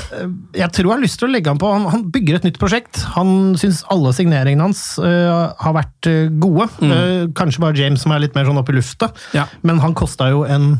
[0.62, 1.72] jeg tror jeg har lyst til å legge han på.
[1.92, 3.02] Han, bygger et nytt prosjekt.
[3.18, 6.68] Han syns alle signeringene hans eh, har vært eh, gode.
[6.80, 7.34] Mm.
[7.36, 9.44] kanskje bare James som er litt mer sånn opp i lufta, Ja.
[9.62, 10.78] men han kosta jo en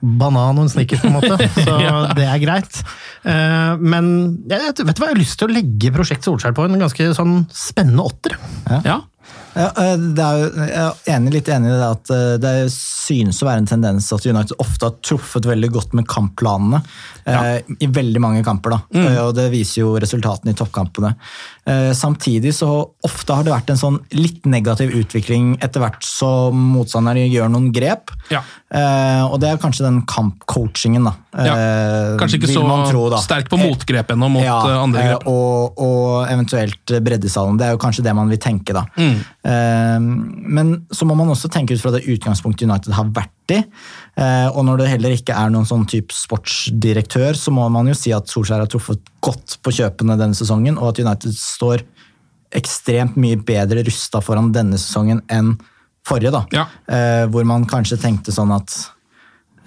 [0.00, 1.94] banan og en snickers, på en måte, så Ja.
[2.14, 2.80] det er greit.
[3.26, 4.10] Eh, Men
[4.48, 7.08] jeg, vet du hva, jeg har lyst til å legge Prosjekt Solskjær på en ganske
[7.18, 8.36] sånn spennende åtter.
[8.86, 9.00] Ja.
[9.58, 13.40] Ja, eh, er jo, jeg er enig, litt enig i det at eh, det synes
[13.42, 16.78] å være en tendens at United ofte har truffet veldig godt med kampplanene
[17.26, 18.76] eh, i veldig mange kamper.
[18.76, 19.06] da, Mm.
[19.08, 21.14] Eh, og Det viser jo resultatene i toppkampene.
[21.66, 22.70] Eh, Samtidig så
[23.04, 27.72] ofte har det vært en sånn litt negativ utvikling etter hvert som motstandere gjør noen
[27.74, 28.14] grep.
[28.30, 28.44] Ja.
[28.70, 31.16] Eh, og det er kanskje den kampcoachingen, da.
[31.36, 31.52] Ja.
[31.52, 35.26] eh, Kanskje ikke så sterk på motgrep ennå mot Ja, eh, andre eh, grep.
[35.28, 37.58] Og, og eventuelt breddesalen.
[37.60, 38.86] Det er jo kanskje det man vil tenke, da.
[38.96, 39.18] Mm.
[40.48, 43.60] Men så må man også tenke ut fra det utgangspunktet United har vært i.
[44.52, 48.12] Og når det heller ikke er noen sånn type sportsdirektør, så må man jo si
[48.12, 51.84] at Solskjær har truffet godt på kjøpene denne sesongen, og at United står
[52.58, 55.54] ekstremt mye bedre rusta foran denne sesongen enn
[56.08, 56.32] forrige.
[56.32, 56.44] da.
[56.52, 56.68] Ja.
[57.32, 58.72] Hvor man kanskje tenkte sånn at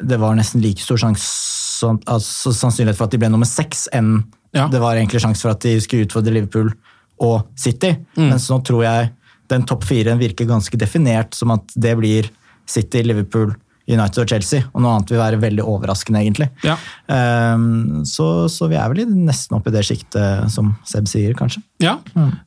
[0.04, 1.24] det var nesten like stor sjans,
[2.10, 4.24] altså, sannsynlighet for at de ble nummer seks enn
[4.54, 4.68] Ja.
[4.68, 6.74] det var egentlig sjanse for at de skulle utfordre Liverpool
[7.24, 7.93] og City.
[8.18, 8.30] Mm.
[8.34, 9.12] Mens nå tror jeg
[9.52, 12.28] den topp fire virker ganske definert som at det blir
[12.68, 13.54] City, Liverpool,
[13.91, 14.64] United og Chelsea.
[14.72, 16.47] Og noe annet vil være veldig overraskende, egentlig.
[16.64, 16.78] Ja.
[17.08, 21.64] Um, så, så vi er vel nesten oppe i det sjiktet som Seb sier, kanskje.
[21.84, 21.97] Ja,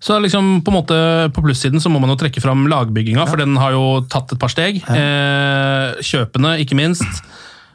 [0.00, 0.98] så liksom på en måte
[1.34, 4.40] på plussiden så må man jo trekke fram lagbygginga, for den har jo tatt et
[4.40, 4.80] par steg.
[4.88, 7.24] Eh, kjøpene, ikke minst.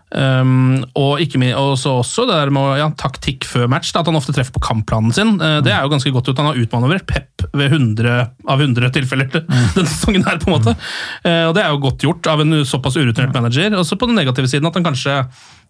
[0.10, 4.10] Um, og ikke min, også, også det der med ja, taktikk før match, da, at
[4.10, 5.36] han ofte treffer på kampplanen sin.
[5.38, 6.41] Uh, det er jo ganske godt gjort.
[6.41, 8.16] Han har utmanøvrert Pep ved 100
[8.49, 10.76] av 100 tilfeller denne sesongen her, på en måte.
[11.22, 13.78] Uh, og det er jo godt gjort av en såpass urutinert manager.
[13.78, 15.22] Også på den negative siden at han kanskje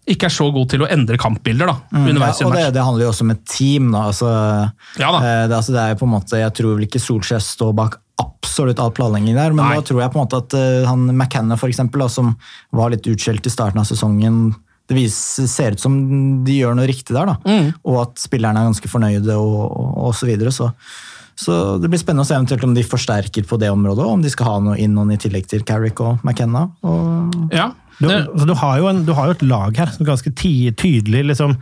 [0.08, 2.84] ikke er så god til å endre kampbilder da, underveis i Ja, og det, det
[2.86, 3.90] handler jo også om et team.
[3.92, 4.06] Da.
[4.08, 4.30] Altså,
[4.98, 5.20] Ja da.
[5.20, 7.74] eh, det, altså, det er jo på en måte, Jeg tror vel ikke Solskjær står
[7.76, 9.76] bak absolutt all planlegging der, men Nei.
[9.78, 12.34] da tror jeg på en måte at uh, han McKenna, for eksempel, da, som
[12.76, 14.50] var litt utskjelt i starten av sesongen
[14.90, 15.94] det viser, ser ut som
[16.42, 17.36] de gjør noe riktig der, da.
[17.46, 17.68] Mm.
[17.86, 20.50] og at spillerne er ganske fornøyde og, og, og så videre.
[20.50, 20.66] Så,
[21.38, 24.24] så det blir spennende å se eventuelt om de forsterker på det området, og om
[24.24, 26.66] de skal ha noe inn noen i tillegg til Carrick og McKenna.
[26.82, 27.70] Og, Ja,
[28.00, 30.52] Du, altså, du, har en, du har jo et lag her som er ganske ty
[30.80, 31.52] tydelig liksom,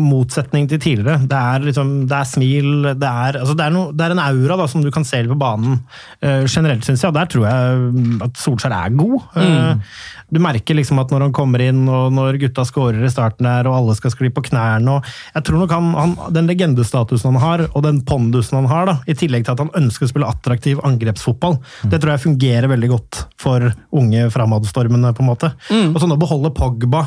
[0.00, 1.20] motsetning til tidligere.
[1.28, 4.22] Det er, liksom, det er smil, det er, altså, det er, no, det er en
[4.24, 5.78] aura da, som du kan se på banen
[6.24, 7.12] uh, generelt, syns jeg.
[7.12, 9.18] Og der tror jeg mm, at Solskjær er god.
[9.42, 9.92] Eh,
[10.32, 13.68] du merker liksom at når han kommer inn, og når gutta scorer i starten der,
[13.68, 17.42] og alle skal skli på knærne og Jeg tror nok han, han, Den legendestatusen han
[17.42, 20.30] har, og den pondusen han har, da, i tillegg til at han ønsker å spille
[20.30, 21.58] attraktiv angrepsfotball,
[21.92, 23.68] det tror jeg fungerer veldig godt for
[23.98, 25.52] unge framadstormende, på en måte.
[25.90, 27.04] Og så nå beholde Pogba.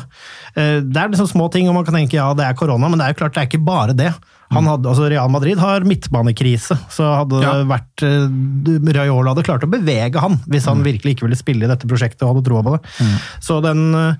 [0.54, 2.98] eh, Det er liksom små ting, og man kan tenke ja, det er korona, men
[3.00, 4.12] det er jo klart det er ikke bare det.
[4.54, 9.64] Han hadde, altså Real Madrid har midtbanekrise, så hadde det vært eh, Raiola hadde klart
[9.66, 12.62] å bevege han hvis han virkelig ikke ville spille i dette prosjektet og hadde troa
[12.62, 13.08] på det.
[13.42, 14.14] Så den eh,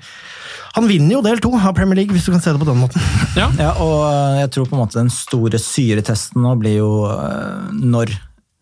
[0.75, 2.83] Han vinner jo del to av Premier League, hvis du kan se det på den
[2.83, 3.01] måten.
[3.39, 3.47] ja.
[3.61, 4.03] Ja, og
[4.43, 6.91] jeg tror på en måte den store syretesten nå blir jo
[7.73, 8.11] når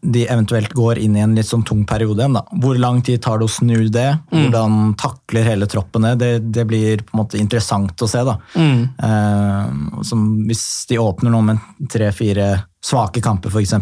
[0.05, 2.37] de eventuelt går inn i en litt sånn tung periode igjen.
[2.37, 2.43] da.
[2.61, 4.11] Hvor lang tid tar det å snu det?
[4.31, 6.29] Hvordan takler hele troppen det?
[6.45, 6.67] det?
[6.69, 8.21] Blir på en måte interessant å se.
[8.27, 8.37] da.
[8.59, 12.51] Eh, som hvis de åpner nå med tre-fire
[12.85, 13.73] svake kamper, f.eks.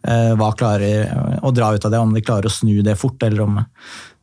[0.00, 1.98] Eh, hva klarer å dra ut av det?
[1.98, 3.60] Om de klarer å snu det fort, eller om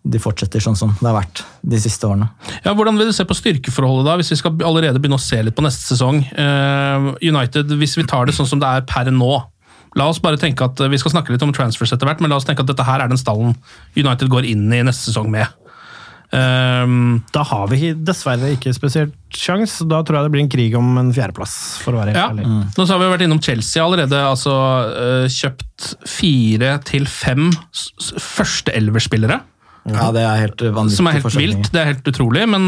[0.07, 2.30] de fortsetter sånn som det har vært de siste årene.
[2.63, 5.41] Ja, Hvordan vil du se på styrkeforholdet da, hvis vi skal allerede begynne å se
[5.43, 6.21] litt på neste sesong?
[6.32, 9.34] Eh, United, hvis vi tar det sånn som det er per nå
[9.97, 12.37] La oss bare tenke at Vi skal snakke litt om transfers etter hvert, men la
[12.39, 13.55] oss tenke at dette her er den stallen
[13.97, 15.49] United går inn i neste sesong med.
[16.27, 19.77] Um, Da har vi dessverre ikke spesielt sjans.
[19.87, 22.29] Da tror jeg det blir en krig om en fjerdeplass, for å være helt ja.
[22.33, 22.47] ærlig.
[22.75, 24.19] Nå så har vi vært innom Chelsea allerede.
[24.19, 24.55] altså
[24.91, 29.39] eh, Kjøpt fire til fem første elverspillere, førsteelverspillere.
[29.88, 32.65] Ja, det er helt vanvittig Som er helt vilt, det er helt utrolig, men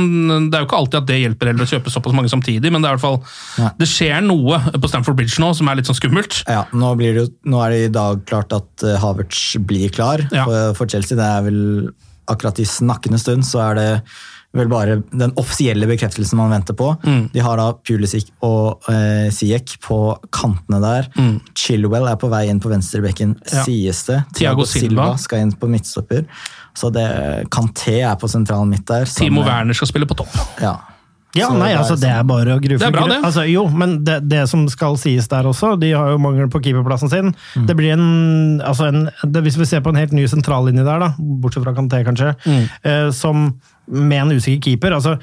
[0.50, 2.72] det er jo ikke alltid at det hjelper heller å kjøpe såpass mange samtidig.
[2.72, 3.20] Men det er i hvert fall,
[3.60, 3.70] Ja.
[3.78, 6.44] det skjer noe på Stamford Bridge nå som er litt sånn skummelt.
[6.48, 9.90] Ja, nå, blir det jo, nå er det i dag klart at eh, Havertz blir
[9.92, 10.46] klar Ja.
[10.46, 11.18] for, for Chelsea.
[11.20, 11.62] Det er vel
[12.30, 13.90] akkurat i snakkende stund så er det
[14.54, 16.88] vel bare den offisielle bekreftelsen man venter på.
[17.06, 17.28] Mm.
[17.34, 19.98] De har da Pulisic og eh, Siek på
[20.34, 21.10] kantene der.
[21.54, 23.54] Chilwell er på vei inn på venstrebekken, Mm.
[23.54, 23.64] Ja.
[23.68, 24.24] sies det.
[24.40, 25.12] Thiago Silva.
[25.22, 26.26] skal inn på midtstopper.
[26.80, 27.08] Så det,
[27.52, 29.04] Kanté er på sentralen midt der.
[29.12, 30.32] Timo Werner skal spille på topp.
[30.64, 30.78] Ja.
[31.38, 33.20] Ja, Så nei, altså det sånn- er bare å grue er bra, det.
[33.22, 36.58] Altså, jo, men det, det som skal sies der også, de har jo mangel på
[36.66, 37.30] keeperplassen sin.
[37.54, 37.68] Mm.
[37.70, 38.08] Det blir en,
[38.66, 41.76] altså en det, Hvis vi ser på en helt ny sentrallinje der, da, bortsett fra
[41.78, 42.64] Kanté kanskje, Mm.
[42.84, 43.52] eh, som
[43.92, 45.20] med en usikker keeper altså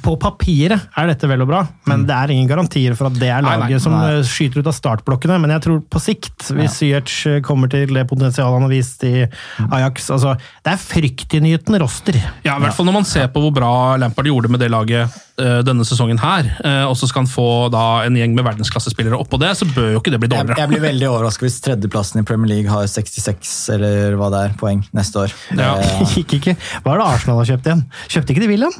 [0.00, 1.58] På papiret er dette vel og bra,
[1.90, 4.06] men det er ingen garantier for at det er laget Nei, nei, som nei.
[4.16, 5.36] eh, skyter ut av startblokkene.
[5.42, 9.04] Men jeg tror på sikt, hvis Ziyech eh, kommer til det potensialet han har vist
[9.04, 9.68] i Mm.
[9.72, 12.16] Ajax altså, Det er fryktinngytende roster.
[12.44, 13.70] Ja, i hvert fall når man ser på hvor bra
[14.00, 16.48] Lampard gjorde med det laget eh, denne sesongen her,
[16.88, 20.00] og så skal han få da en gjeng med verdensklassespillere oppå det, så bør jo
[20.02, 20.58] ikke det bli dårligere.
[20.60, 24.56] jeg blir veldig overrasket hvis tredjeplassen i Premier League har 66 eller hva det er,
[24.60, 25.36] poeng neste år.
[25.56, 25.74] Ja.
[25.80, 26.56] Det- gikk ikke.
[26.84, 27.86] Hva er det Arsenal har kjøpt igjen?
[28.08, 28.76] Kjøpte ikke de William?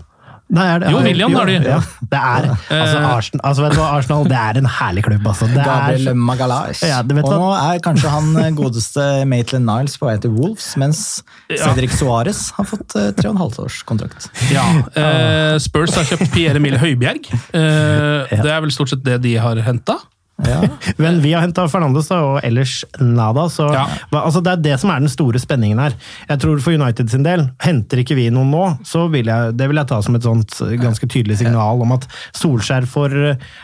[0.48, 1.54] Nei, er det, Jo, William har de.
[1.66, 1.78] Ja,
[2.12, 3.06] det er, altså, Eh.
[3.10, 5.26] Arsenal, altså, vet du hva, Arsenal det er en herlig klubb.
[5.26, 5.48] Altså.
[5.50, 6.82] Det er, Gabriel Magalhaes.
[6.86, 10.16] Ja, du vet og hva- nå er kanskje han eh, godeste Maitland Niles på vei
[10.22, 11.02] til Wolves, mens
[11.50, 14.30] Cedric Suárez har fått eh, tre og en halvt års kontrakt.
[14.54, 14.62] Ja,
[14.94, 17.26] uh, Spurs har kjøpt Pierre Emil Høibjerg.
[17.50, 19.98] Uh, Det er vel stort sett det de har henta.
[20.44, 20.60] Ja.
[21.00, 23.46] Men vi har henta Fernandes, og ellers nada.
[23.52, 23.86] Så, Ja.
[24.12, 25.94] hva- altså, det er det som er den store spenningen her.
[26.28, 29.68] Jeg tror For United sin del, henter ikke vi noen nå, så vil jeg, det
[29.70, 32.04] vil jeg ta som et sånt ganske tydelig signal om at
[32.36, 33.14] Solskjær får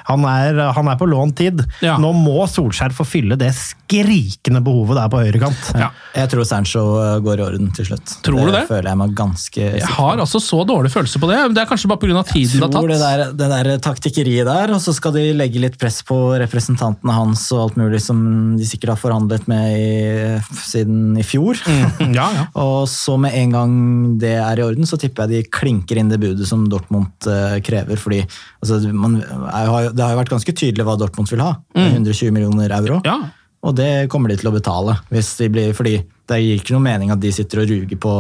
[0.09, 1.61] Han er, han er på lånt tid.
[1.85, 1.99] Ja.
[2.01, 5.73] Nå må Solskjær få fylle det skrikende behovet der på høyrekant.
[5.79, 5.91] Ja.
[6.17, 8.17] Jeg tror Sancho eh, går i orden til slutt.
[8.25, 8.65] Tror du det?
[8.71, 11.41] føler jeg meg ganske Jeg har altså så dårlig følelse på det.
[11.57, 12.23] Det er kanskje bare pga.
[12.33, 15.61] tiden det har tror det der, det der taktikkeriet der, og så skal de legge
[15.63, 16.19] litt press på
[16.63, 18.19] representantene hans og alt mulig som
[18.59, 21.59] de sikkert har forhandlet med i, siden i fjor.
[21.67, 22.47] Mm, Ja, ja.
[22.63, 23.75] Og så med en gang
[24.23, 27.59] det er i orden, så tipper jeg de klinker inn det budet som Dortmund eh,
[27.65, 27.99] krever.
[27.99, 28.23] fordi
[28.63, 31.57] altså, man, Det har jo vært ganske tydelig hva Dortmund vil ha.
[31.75, 33.03] 120 millioner euro.
[33.03, 33.09] Mm.
[33.09, 33.21] ja.
[33.63, 34.97] Og det kommer de til å betale.
[35.13, 38.15] Hvis de blir, fordi det gir ikke noe mening at de sitter og ruger på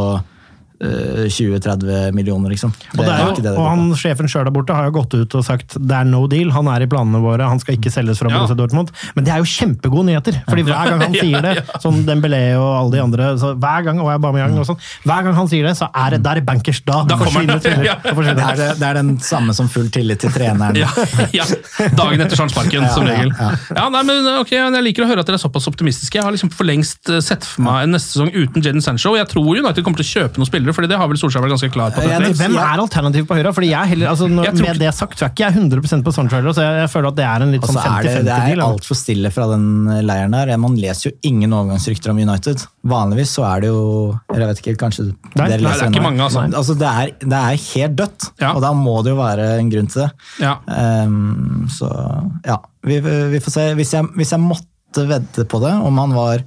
[0.83, 2.73] 20-30 millioner, liksom.
[2.97, 3.85] Og, det er jo, det det og han.
[3.99, 6.69] Sjefen sjøl der borte har jo gått ut og sagt det er no deal, han
[6.73, 8.41] er i planene våre, han skal ikke selges fra Ja.
[8.41, 8.91] Borussia Dortmund.
[9.17, 12.71] Men det er jo kjempegode nyheter, fordi hver gang han sier det, som Dembélé og
[12.79, 15.75] alle de andre, så hver gang, og Aubameyang og sånn, hver gang han sier det,
[15.79, 16.83] så er det, der er bankers.
[16.87, 17.77] Da, Da kommer forsvinner det.
[17.93, 17.97] Ja.
[18.03, 20.79] Forsvinner Det er, det, er den samme som full tillit til treneren.
[20.83, 20.89] Ja,
[21.37, 21.45] ja.
[21.97, 23.31] Dagen etter sjansparken, som regel.
[23.77, 26.19] Ja, nei, men ok, Jeg liker å høre at dere er såpass optimistiske.
[26.19, 29.13] Jeg har liksom for lengst eh, sett for meg en neste sesong uten Jadon Sancho.
[29.15, 31.43] og Jeg tror United kommer til å kjøpe noen spillere, fordi det har vel Solskjær
[31.45, 32.01] vært ganske klar på.
[32.03, 32.39] Det det- trengs.
[32.43, 33.53] Hvem er alternativet på høyre?
[33.55, 36.03] Fordi jeg heller, altså, når, Jeg tror Med det sagt, så er ikke jeg 100%
[36.07, 38.03] på Sancho så jeg, jeg føler at det er en litt sånn 50-50-deal.
[38.03, 38.59] det, det 50-50-deal.
[38.59, 39.67] er altfor stille fra den
[40.07, 40.57] leiren der.
[40.59, 42.67] Man leser jo ingen overgangsrykter om United.
[42.85, 45.91] Vanligvis så er det jo Eller jeg vet ikke, kanskje Nei, dere nei, det er
[45.93, 46.43] ikke mange, altså.
[46.53, 48.53] altså det, er, det er helt dødt, Ja.
[48.55, 50.11] og da må det jo være en grunn til det.
[50.41, 50.57] Ja.
[51.07, 51.89] Um, så
[52.47, 53.65] ja, vi, vi får se.
[53.79, 56.43] Hvis jeg, hvis jeg måtte vedde på det, om han var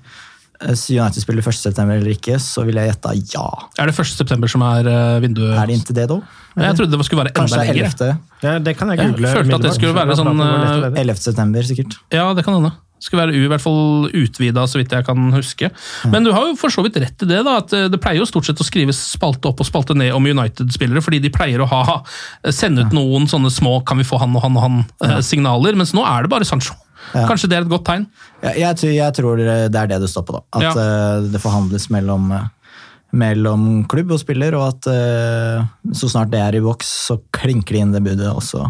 [0.62, 1.84] eh, United-spiller 1.9.
[1.98, 3.46] eller ikke, så ville jeg gjetta ja.
[3.80, 4.12] Er det 1.
[4.14, 5.58] september som er eh, vinduet?
[5.58, 6.22] Er det ikke det, da?
[6.56, 7.92] Jeg trodde det skulle være enda er lenger.
[7.92, 8.16] 11.
[8.46, 10.82] Ja, det kan jeg Jeg følte at det skulle være sånn, Det var lett å
[10.88, 11.06] lede.
[11.06, 11.22] 11.
[11.28, 12.00] september, sikkert.
[12.16, 12.72] Ja, det kan hende.
[13.04, 15.68] Skulle være u, i hvert fall utvida, så vidt jeg kan huske.
[16.10, 17.42] Men du har jo for så vidt rett i det.
[17.44, 20.16] da, at eh, Det pleier jo stort sett å skrives spalte opp og spalte ned
[20.16, 22.00] om United-spillere, fordi de pleier å ha,
[22.56, 25.76] sende ut noen sånne små 'kan vi få han og han og han'-signaler.
[25.76, 26.80] Mens nå er det bare Sancho.
[27.14, 27.26] Ja.
[27.30, 28.06] Kanskje det er et godt tegn?
[28.42, 30.44] Jeg, jeg, tror, jeg tror det er det det står på, da.
[30.58, 30.74] At Ja.
[30.76, 32.48] uh, det forhandles mellom, eh,
[33.16, 37.78] mellom klubb og spiller, og at uh, så snart det er i boks, så klinker
[37.78, 38.70] de inn det budet, og så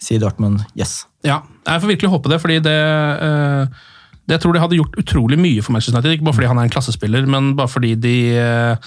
[0.00, 1.04] sier Dortmund yes.
[1.24, 2.78] Ja, jeg får virkelig håpe det, fordi det
[3.24, 3.84] uh,
[4.24, 6.16] det jeg tror de hadde gjort utrolig mye for Manchester United.
[6.16, 8.86] Ikke bare fordi han er en klassespiller, men bare fordi de eh,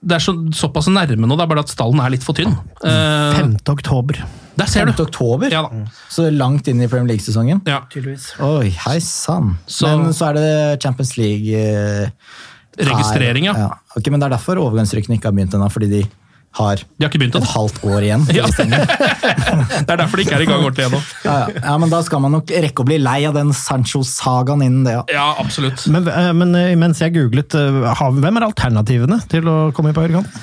[0.00, 2.54] Det er så, såpass nærme nå, det er bare at stallen er litt for tynn.
[2.80, 3.56] Uh, 5.
[3.68, 4.22] oktober.
[4.56, 4.94] der ser 5.
[4.96, 5.02] du!
[5.04, 5.82] oktober, Ja da.
[6.12, 7.60] så langt inn i Premier League-sesongen.
[7.68, 7.82] Ja.
[7.92, 8.30] Tydeligvis.
[8.44, 9.58] Oi, hei sann.
[9.84, 10.48] Men så er det
[10.82, 12.08] Champions League uh,
[12.80, 13.56] Registrering, ja.
[13.66, 13.68] ja.
[13.98, 16.02] Ok, men det er derfor overgangsrykkene ikke har begynt ennå, fordi de
[16.58, 18.24] har De har ikke begynt et halvt år igjen.
[18.34, 18.46] Ja.
[18.50, 21.00] det er derfor de ikke er i gang ordentlig ennå.
[21.28, 21.60] Ja, ja.
[21.62, 24.96] ja, men da skal man nok rekke å bli lei av den Sancho-sagaen innen det.
[24.98, 25.04] Ja.
[25.14, 25.84] Ja, absolutt.
[25.92, 29.98] Men, eh, men eh, mens jeg googlet, eh, hvem er alternativene til å komme inn
[29.98, 30.42] på høyrekant?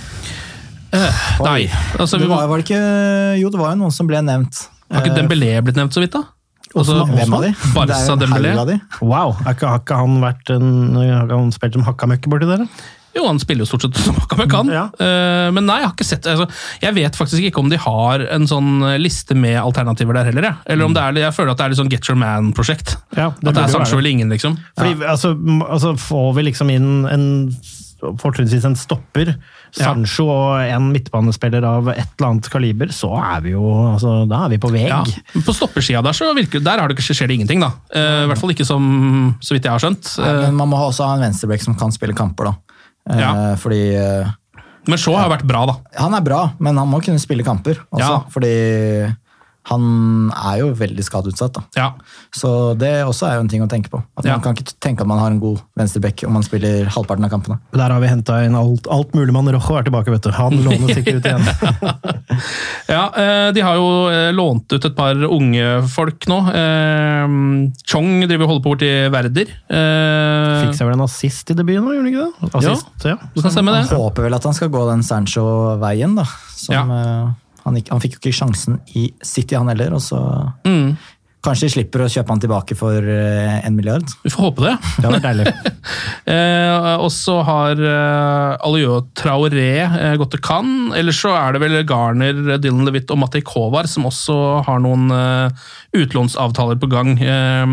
[1.43, 1.67] Nei.
[1.99, 2.79] Altså, Det var, var det ikke
[3.41, 4.63] Jo, det var jo noen som ble nevnt.
[4.93, 6.23] har ikke Eh, Dembélé blitt nevnt så vidt, da?
[6.77, 7.51] Altså, Hvem av de?
[7.75, 8.79] Barca Dembélé.
[9.01, 10.69] Wow, har ikke, har ikke han vært en,
[11.03, 12.63] har han spilt som hakkamøkke borti der?
[13.17, 14.69] Jo, han spiller jo stort sett som han kan.
[14.71, 14.85] Ja.
[15.01, 16.45] Uh, men nei, jeg har ikke sett altså,
[16.83, 20.49] Jeg vet faktisk ikke om de har en sånn liste med alternativer der heller.
[20.51, 20.53] Ja.
[20.69, 22.95] Eller om det er, jeg føler at det er litt sånn Get Your Man-prosjekt.
[23.17, 24.55] Ja, At det er Sancho eller ingen, liksom.
[24.77, 25.33] Fordi, altså,
[25.67, 27.27] altså, får vi liksom inn en
[28.21, 29.31] fortrinnsvis en stopper,
[29.73, 33.63] Sancho og en midtbanespiller av et eller annet kaliber, så er vi jo
[33.93, 34.85] altså, Da er vi på vei.
[34.85, 35.01] Ja.
[35.43, 37.71] På stoppersida der så virker, der har det ikke, skjer det ingenting, da.
[37.89, 38.85] Eh, I hvert fall ikke som,
[39.41, 40.13] så vidt jeg har skjønt.
[40.21, 42.55] Nei, Eh, Men man må også ha en venstreback som kan spille kamper, da.
[43.09, 43.55] Eh, Ja.
[43.59, 44.27] Fordi eh,
[44.87, 45.73] men Shaw har vært bra, da.
[45.99, 47.99] han er bra, men han må kunne spille kamper også.
[47.99, 48.19] Ja.
[48.31, 48.51] Fordi
[49.67, 51.53] han er jo veldig skadeutsatt.
[51.57, 51.63] da.
[51.75, 51.87] Ja.
[52.33, 53.99] Så det også er jo en ting å tenke på.
[54.17, 54.37] At Ja.
[54.37, 57.31] Man kan ikke tenke at man har en god venstreback om man spiller halvparten av
[57.33, 57.59] kampene.
[57.75, 59.47] Der har vi henta inn alt, alt mulig mann.
[59.51, 60.31] Rojo er tilbake, vet du.
[60.31, 61.47] Han låner sikkert ut igjen.
[62.87, 66.37] Ja, eh, De har jo eh, lånt ut et par unge folk nå.
[66.53, 67.25] Eh,
[67.89, 69.51] Chong driver og holder på borti Werder.
[69.67, 72.51] Eh, Fikk seg vel en assist i debuten, nå, gjorde han ikke det?
[72.61, 73.17] Assist, ja.
[73.35, 73.97] Det kan stemme, Han det.
[73.99, 76.25] håper vel at han skal gå den Sancho-veien, da.
[76.55, 77.33] Som, eh,
[77.67, 79.93] han, han fikk jo ikke sjansen i City, han heller.
[79.97, 80.19] og så
[80.67, 80.95] Mm.
[81.47, 84.03] Kanskje de slipper å kjøpe han tilbake for eh, en milliard.
[84.25, 84.73] Vi får håpe det.
[84.99, 85.51] Det var deilig.
[86.27, 90.91] Eh, og så har eh, Aliou Traoré eh, gått til Cannes.
[90.99, 94.35] Ellers så er det vel Garner, Dylan Levitt og Matej Kovar som også
[94.67, 97.13] har noen eh, utlånsavtaler på gang.
[97.15, 97.63] Eh,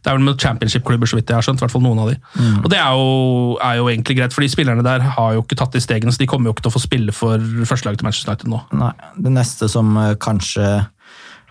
[0.00, 1.60] det er vel med championship-klubber, så vidt jeg har skjønt.
[1.60, 2.18] i hvert fall noen av de.
[2.62, 5.58] Og det er jo, er jo egentlig greit, for de spillerne der har jo ikke
[5.60, 8.08] tatt de stegene, så de kommer jo ikke til å få spille for førstelaget til
[8.08, 8.62] Manchester United nå.
[8.80, 10.70] Nei, Det neste som eh, kanskje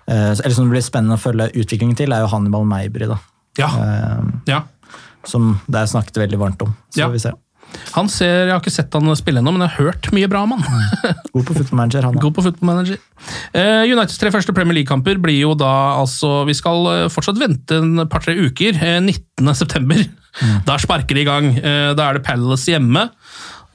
[0.10, 3.07] Eller som det blir spennende å følge utviklingen til, er jo Hannibal Meibry.
[3.07, 3.20] da.
[3.60, 4.64] Ja, Eh, ja.
[5.28, 6.76] som der snakket veldig varmt om.
[6.93, 7.07] Så Ja.
[7.10, 7.32] vi se.
[7.93, 10.41] Han ser, Jeg har ikke sett han spille ennå, men jeg har hørt mye bra
[10.41, 10.64] om han.
[11.34, 12.16] God på football manager, han.
[12.16, 12.97] God på football manager.
[13.53, 17.78] Uh, Uniteds tre første Premier League-kamper blir jo da altså Vi skal eh, fortsatt vente
[17.78, 18.74] en par-tre uker.
[18.82, 19.53] Eh, 19.
[19.53, 20.01] september.
[20.66, 21.51] Da sparker de i gang.
[21.57, 23.10] Eh, da er det Palace hjemme.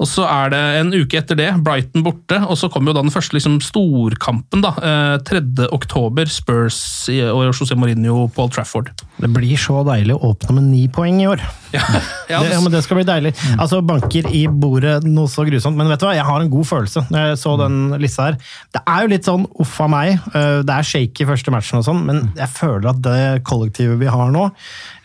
[0.03, 3.05] Og så er det en uke etter det, Brighton borte, og så kommer jo da
[3.07, 4.61] den første liksom, storkampen.
[4.65, 5.69] da, eh, 3.
[5.71, 8.91] oktober, Spurs og José Mourinho på Old Trafford.
[9.23, 11.45] Det blir så deilig å åpne med ni poeng i år.
[11.75, 11.83] Ja,
[12.31, 13.33] ja, Det, ja, men det skal bli deilig.
[13.55, 15.79] Altså, Banker i bordet, noe så grusomt.
[15.79, 18.41] Men vet du hva, jeg har en god følelse når jeg så den lista her.
[18.75, 20.19] Det er jo litt sånn uff a meg.
[20.35, 23.99] eh, Det er shake i første matchen og sånn, men jeg føler at det kollektivet
[24.03, 24.49] vi har nå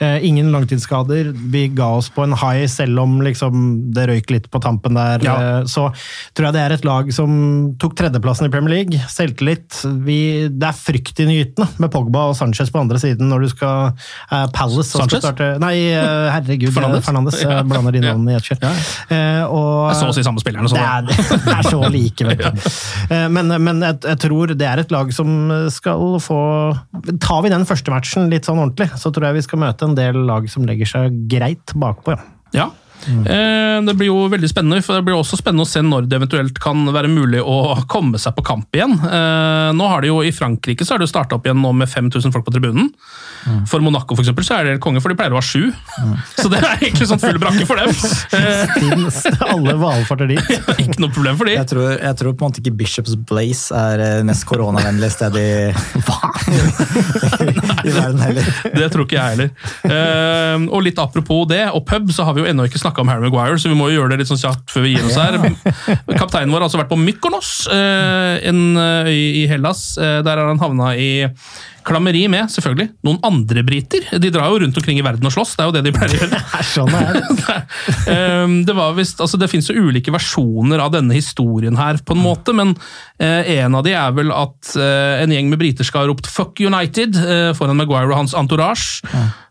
[0.01, 1.31] eh, Ingen langtidsskader.
[1.53, 4.95] Vi ga oss på en high selv om liksom, det røyk litt på tampen kampen
[4.95, 5.35] der, Ja.
[5.59, 5.91] eh, så
[6.33, 8.99] tror jeg det er et lag som tok tredjeplassen i Premier League.
[9.09, 9.81] Selvtillit.
[10.05, 13.91] Vi, det er fryktinngytende med Pogba og Sanchez på andre siden når du skal
[14.31, 15.23] uh, Palace og skal Sanchez?
[15.23, 16.71] starte Nei, uh, herregud.
[16.73, 17.05] Fernandes?
[17.05, 17.39] Fernandes.
[17.49, 17.63] Ja.
[17.63, 18.59] Blander de navnene i ett kjør.
[19.09, 21.05] Uh, så å si samme spillerne, så Det er,
[21.45, 22.67] det er så like, vet du.
[23.33, 25.31] Men, men jeg, jeg tror det er et lag som
[25.73, 26.39] skal få
[27.23, 29.95] Tar vi den første matchen litt sånn ordentlig, så tror jeg vi skal møte en
[29.97, 32.21] del lag som legger seg greit bakpå, ja.
[32.53, 32.69] Ja.
[33.07, 36.19] Eh, Det blir jo veldig spennende, for det blir også spennende å se når det
[36.19, 38.97] eventuelt kan være mulig å komme seg på kamp igjen.
[38.99, 41.71] Eh, Nå har det jo I Frankrike så har det jo starta opp igjen nå
[41.73, 42.91] med 5000 folk på tribunen.
[43.69, 45.63] For Monaco for eksempel, så er det konge, for de pleier å ha sju.
[46.35, 47.91] Så det er egentlig sånn full brakke for dem.
[48.35, 50.47] Eh, Stins, alle valfarter dit.
[50.83, 51.53] Ikke noe problem for de.
[51.57, 55.33] Jeg tror, jeg tror på en måte ikke Bishops Blaze er eh, mest koronavennlig sted
[55.39, 55.49] i,
[57.87, 58.45] i verden heller.
[58.75, 59.49] Det tror ikke jeg heller.
[59.83, 63.09] Uh, og litt apropos det, og pub, så har vi jo ennå ikke snakka om
[63.11, 65.19] Harry Maguire, så vi må jo gjøre det litt sånn kjapt før vi gir oss
[65.19, 65.33] her.
[66.15, 69.97] Kapteinen vår har altså vært på Mykonos, uh, en uh, i Hellas.
[69.97, 71.11] Eh, der har han havna i
[71.87, 74.05] klammeri med, selvfølgelig, noen andre briter.
[74.21, 76.15] De drar jo rundt omkring i verden og slåss, det er jo det de pleier
[76.15, 76.41] å gjøre.
[76.75, 77.27] Sånn er det.
[78.09, 82.15] Um, det var vist, altså det finnes jo ulike versjoner av denne historien her, på
[82.15, 82.73] en måte, men
[83.21, 86.29] eh, en av de er vel at eh, en gjeng med briter skal ha ropt
[86.29, 89.03] 'fuck United' eh, foran Maguire og hans entourage,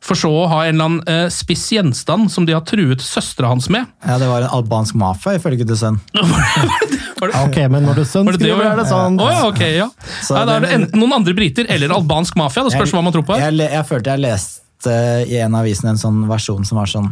[0.04, 3.68] for så å ha en eller annen spiss gjenstand som de har truet søstera hans
[3.72, 3.86] med.
[4.06, 6.00] Ja, Det var en albansk mafia, ifølge The Sun.
[7.18, 9.16] Ok, men når du sønn Var det det skriver, er det sånn.
[9.18, 9.88] Oh, ja, ok, ja.
[10.22, 13.02] Så Nei, da er det enten noen andre briter eller albansk mafia, det spørs hva
[13.06, 13.38] man tror på.
[13.38, 14.98] Jeg, jeg, jeg følte jeg leste
[15.30, 17.08] i en av avisene en sånn versjon som var sånn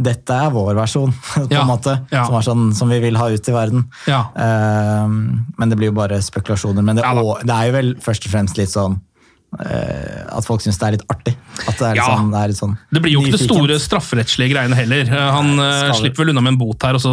[0.00, 1.96] dette er vår versjon, på Ja, en måte.
[2.14, 2.22] ja.
[2.28, 3.82] Som sånn som vi vil ha ut i verden.
[4.08, 4.22] Ja.
[4.32, 5.10] Uh,
[5.58, 6.84] men det blir jo bare spekulasjoner.
[6.86, 8.94] Men det, og, det er jo vel først og fremst litt sånn
[9.58, 11.34] eh, at folk syns det er litt artig.
[11.66, 13.78] At det er litt sånn, det er litt sånn Det blir jo ikke det store
[13.82, 15.10] strafferettslige greiene heller.
[15.10, 17.12] Eh, Han eh, slipper vel unna med en bot her, og så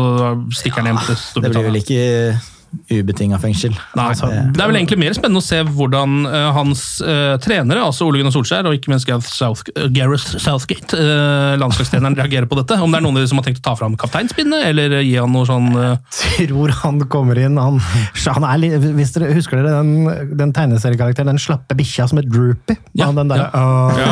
[0.61, 1.81] stikker han hjem til Det blir vel Storbritannia.
[1.83, 2.56] ikke
[2.91, 3.73] ubetinga fengsel.
[3.97, 8.07] Nei, det er vel egentlig mer spennende å se hvordan uh, hans uh, trenere, altså
[8.07, 12.59] Ole Gunnar Solskjær og ikke minst Gareth, South, eh, Gareth Southgate, uh, landslagstreneren, reagerer på
[12.59, 12.77] dette.
[12.83, 15.15] Om det er noen av de som har tenkt å ta fram kapteinspinnet, eller gi
[15.17, 19.59] han noe sånn Jeg tror han kommer inn han, han er litt, Hvis dere husker
[19.59, 22.77] dere den, den tegneseriekarakteren, den slappe bikkja som het Droopy?
[22.97, 23.65] Ja, den der, ja.
[23.97, 24.11] Ja,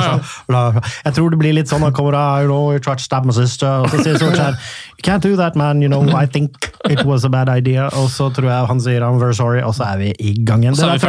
[0.52, 0.84] ja.
[1.06, 4.02] Jeg tror det blir litt sånn han kommer av, you know, you sister, og så
[4.04, 4.60] sier Solskjær
[5.04, 5.82] Can't do that, man.
[5.82, 7.90] You know, I think it was a bad idea.
[8.00, 10.64] Og så tror jeg han sier I'm very sorry, og så er vi i gang
[10.64, 10.74] igjen.
[10.74, 11.02] Og så Det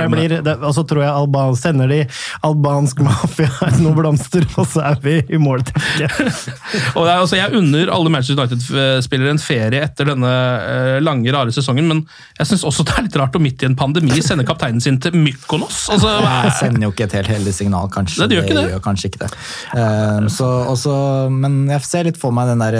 [0.90, 2.00] tror jeg det, Alban, sender de
[2.46, 3.50] albansk mafia
[3.82, 5.62] noen blomster, og så er vi i mål.
[5.62, 11.30] Og det er, altså, Jeg unner alle Manchester United-spillere en ferie etter denne eh, lange,
[11.34, 12.02] rare sesongen, men
[12.40, 14.98] jeg syns også det er litt rart å midt i en pandemi sende kapteinen sin
[15.02, 15.86] til Mykonos.
[15.94, 18.22] Altså, jeg sender jo ikke et helt heldig signal, kanskje.
[18.22, 18.66] Nei, det gjør ikke det.
[18.74, 19.30] gjør kanskje ikke det.
[19.78, 20.94] Ehm, så, også,
[21.32, 22.78] men jeg ser litt for meg den der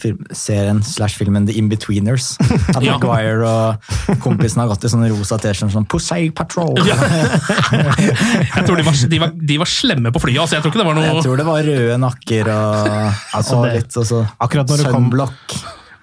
[0.00, 2.32] film, serien slash filmen The Inbetweeners.
[2.74, 2.96] At Ja.
[2.96, 6.74] Maguire og kompisen har gått i sånne rosa T-skjorter som Pussy Patrol.
[6.86, 6.96] Ja.
[6.96, 10.40] jeg tror de var, de, var, de var slemme på flyet.
[10.42, 12.92] Altså, jeg tror ikke det var noe Jeg tror det var røde nakker og,
[13.38, 15.56] Altså, og det- litt og så Akkurat når det kom- Sunblock.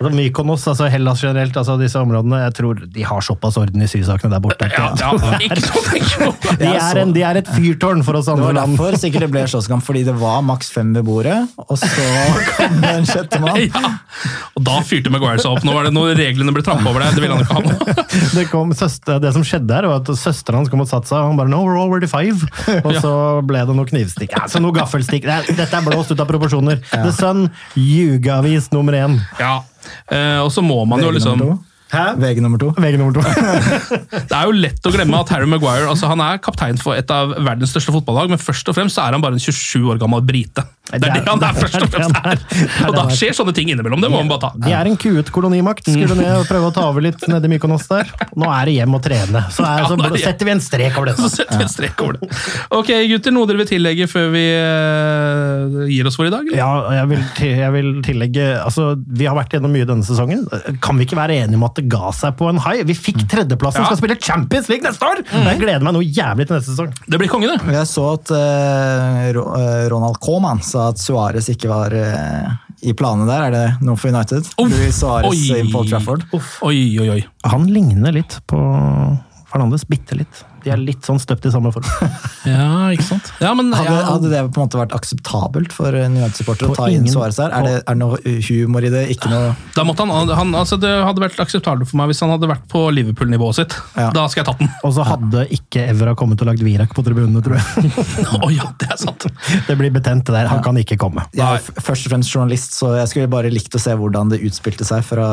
[0.03, 3.87] Altså, Mykonos, altså Hellas generelt, altså disse områdene, jeg tror de har såpass orden i
[3.87, 4.67] sysakene der borte.
[4.73, 5.11] ja, ja,
[5.47, 6.29] ikke noe, ikke.
[6.63, 8.75] De er, en, de er et fyrtårn for oss Det andre var land.
[8.77, 11.89] derfor sikkert det ble slåsskamp, fordi det var maks fem ved bordet, og så
[12.57, 13.63] kom det en sjettemann.
[13.73, 13.89] Ja.
[14.53, 15.63] Og da fyrte Maguire seg opp.
[15.65, 17.15] Nå var det noen reglene ble trampa over der.
[17.17, 18.03] Det ville han ikke ha med.
[18.35, 21.17] Det, kom, søster, det som skjedde her, var at søsteren hans kom og satte seg,
[21.17, 22.45] og han bare no, we're already five.
[22.83, 23.13] Og så
[23.49, 24.35] ble det noe knivstikk.
[24.37, 25.25] Altså noe gaffelstikk.
[25.49, 26.77] Dette er blåst ut av proporsjoner.
[26.93, 27.47] The Sun,
[27.79, 29.17] ljugeavis nummer én.
[29.41, 29.55] Ja.
[30.11, 31.43] Eh, og så må man jo liksom.
[31.93, 32.05] Hæ?
[32.17, 32.71] VG nummer to.
[32.73, 33.21] VG nummer to.
[34.29, 37.11] Det er jo lett å glemme at Harry Maguire altså han er kaptein for et
[37.13, 40.01] av verdens største fotballag, men først og fremst så er han bare en 27 år
[40.01, 40.65] gammel brite.
[40.83, 42.41] Det er det han er først og fremst her!
[42.89, 44.01] Og da skjer sånne ting innimellom.
[44.03, 44.49] Det må man bare ta.
[44.65, 45.87] De er en kuet kolonimakt.
[45.87, 48.09] Skulle ned og prøve å ta over litt nede i Mykonos der.
[48.35, 49.45] Nå er det hjem og trene.
[49.55, 51.13] Så, er, så er setter vi en strek over det.
[51.21, 52.27] Så setter vi en strek over det.
[52.75, 56.43] Ok, gutter, noe dere vil tillegge før vi eh, gir oss for i dag?
[56.51, 56.59] eller?
[56.59, 57.23] Ja, jeg vil,
[57.63, 60.43] jeg vil tillegge altså, Vi har vært gjennom mye denne sesongen.
[60.83, 62.83] Kan vi ikke være enige om at det ga seg på en high?
[62.91, 63.87] Vi fikk tredjeplassen, Ja.
[63.87, 65.23] skal spille Champions League neste år!
[65.31, 66.91] Jeg gleder meg noe jævlig til neste sesong.
[67.07, 67.71] Det blir konge, det.
[67.79, 72.49] Jeg så at uh, Ronald Koeman sa at Suárez ikke var eh,
[72.83, 73.45] i planene der.
[73.47, 74.47] Er det noe for United?
[74.57, 74.71] Uff.
[74.73, 75.59] Luis Suárez Oi.
[75.61, 76.25] inn på Trafford.
[76.33, 77.21] Oi, oi, oi.
[77.53, 78.59] Han ligner litt på
[79.51, 80.43] Fernandes, bitte litt.
[80.63, 81.87] De er litt sånn støpt i samme form.
[82.43, 83.29] Ja, ikke sant?
[83.39, 86.73] Ja, men Hadde, ja, hadde det på en måte vært akseptabelt for en United-supporter å
[86.75, 87.53] ta ta inn ingen- Suárez her?
[87.55, 88.17] Er det, er det noe
[88.49, 89.03] humor i det?
[89.15, 92.33] Ikke noe da måtte han, han altså Det hadde vært akseptabelt for meg hvis han
[92.33, 93.75] hadde vært på Liverpool-nivået sitt.
[93.95, 94.09] Ja.
[94.15, 94.71] Da skal jeg tatt den.
[94.83, 97.93] Og så hadde ikke Evra kommet og lagd Virak på tribunene, tror jeg.
[98.43, 99.27] Å ja, det er sant!
[99.69, 100.49] Det blir betent, det der.
[100.51, 101.23] Han kan ikke komme.
[101.31, 104.29] Jeg er f- først og fremst journalist, så jeg skulle bare likt å se hvordan
[104.35, 105.27] det utspilte seg fra,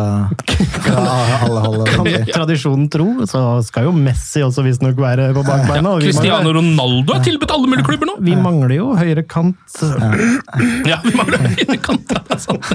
[0.87, 1.03] fra
[1.43, 1.91] alle hold.
[2.31, 5.93] Tradisjonen tro, så skal jo Messi også visstnok være på bakbeina.
[5.95, 8.15] Ja, Cristiano mangler- Ronaldo er tilbudt alle mulige klubber nå!
[8.27, 9.57] Vi mangler jo høyre kant.
[10.89, 12.71] Ja, vi mangler høyre kant, det er sant.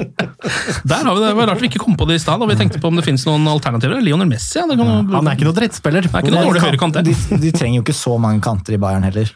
[0.85, 1.29] Der har vi det.
[1.29, 2.39] Det var rart vi ikke kom på det i stad.
[2.39, 4.01] da Vi tenkte på om det finnes noen alternativer.
[4.05, 4.67] Lionel Messi, ja.
[4.67, 6.01] Det kan jo- Han er ikke noen drittspiller.
[6.05, 7.41] Det er ikke noen dårlig høyrekant, De, det.
[7.41, 9.31] de trenger jo ikke så mange kanter i Bayern heller.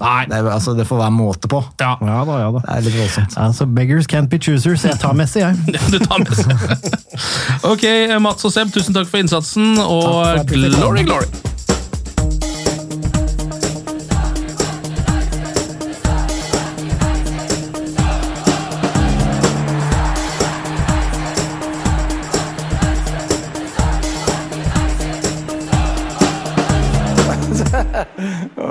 [0.00, 0.24] Nei.
[0.26, 1.60] Det, er, altså, det får være måte på.
[1.80, 1.94] Ja.
[2.02, 2.58] Ja da, ja da.
[2.58, 3.36] Det er litt voldsomt.
[3.38, 4.82] Altså, beggars can't be choosers.
[4.84, 5.54] Jeg tar Messi, jeg.
[5.92, 6.44] Du tar Messi.
[7.70, 7.84] Ok,
[8.20, 11.26] Mats og Seb, tusen takk for innsatsen, Takk for og at glory, glory!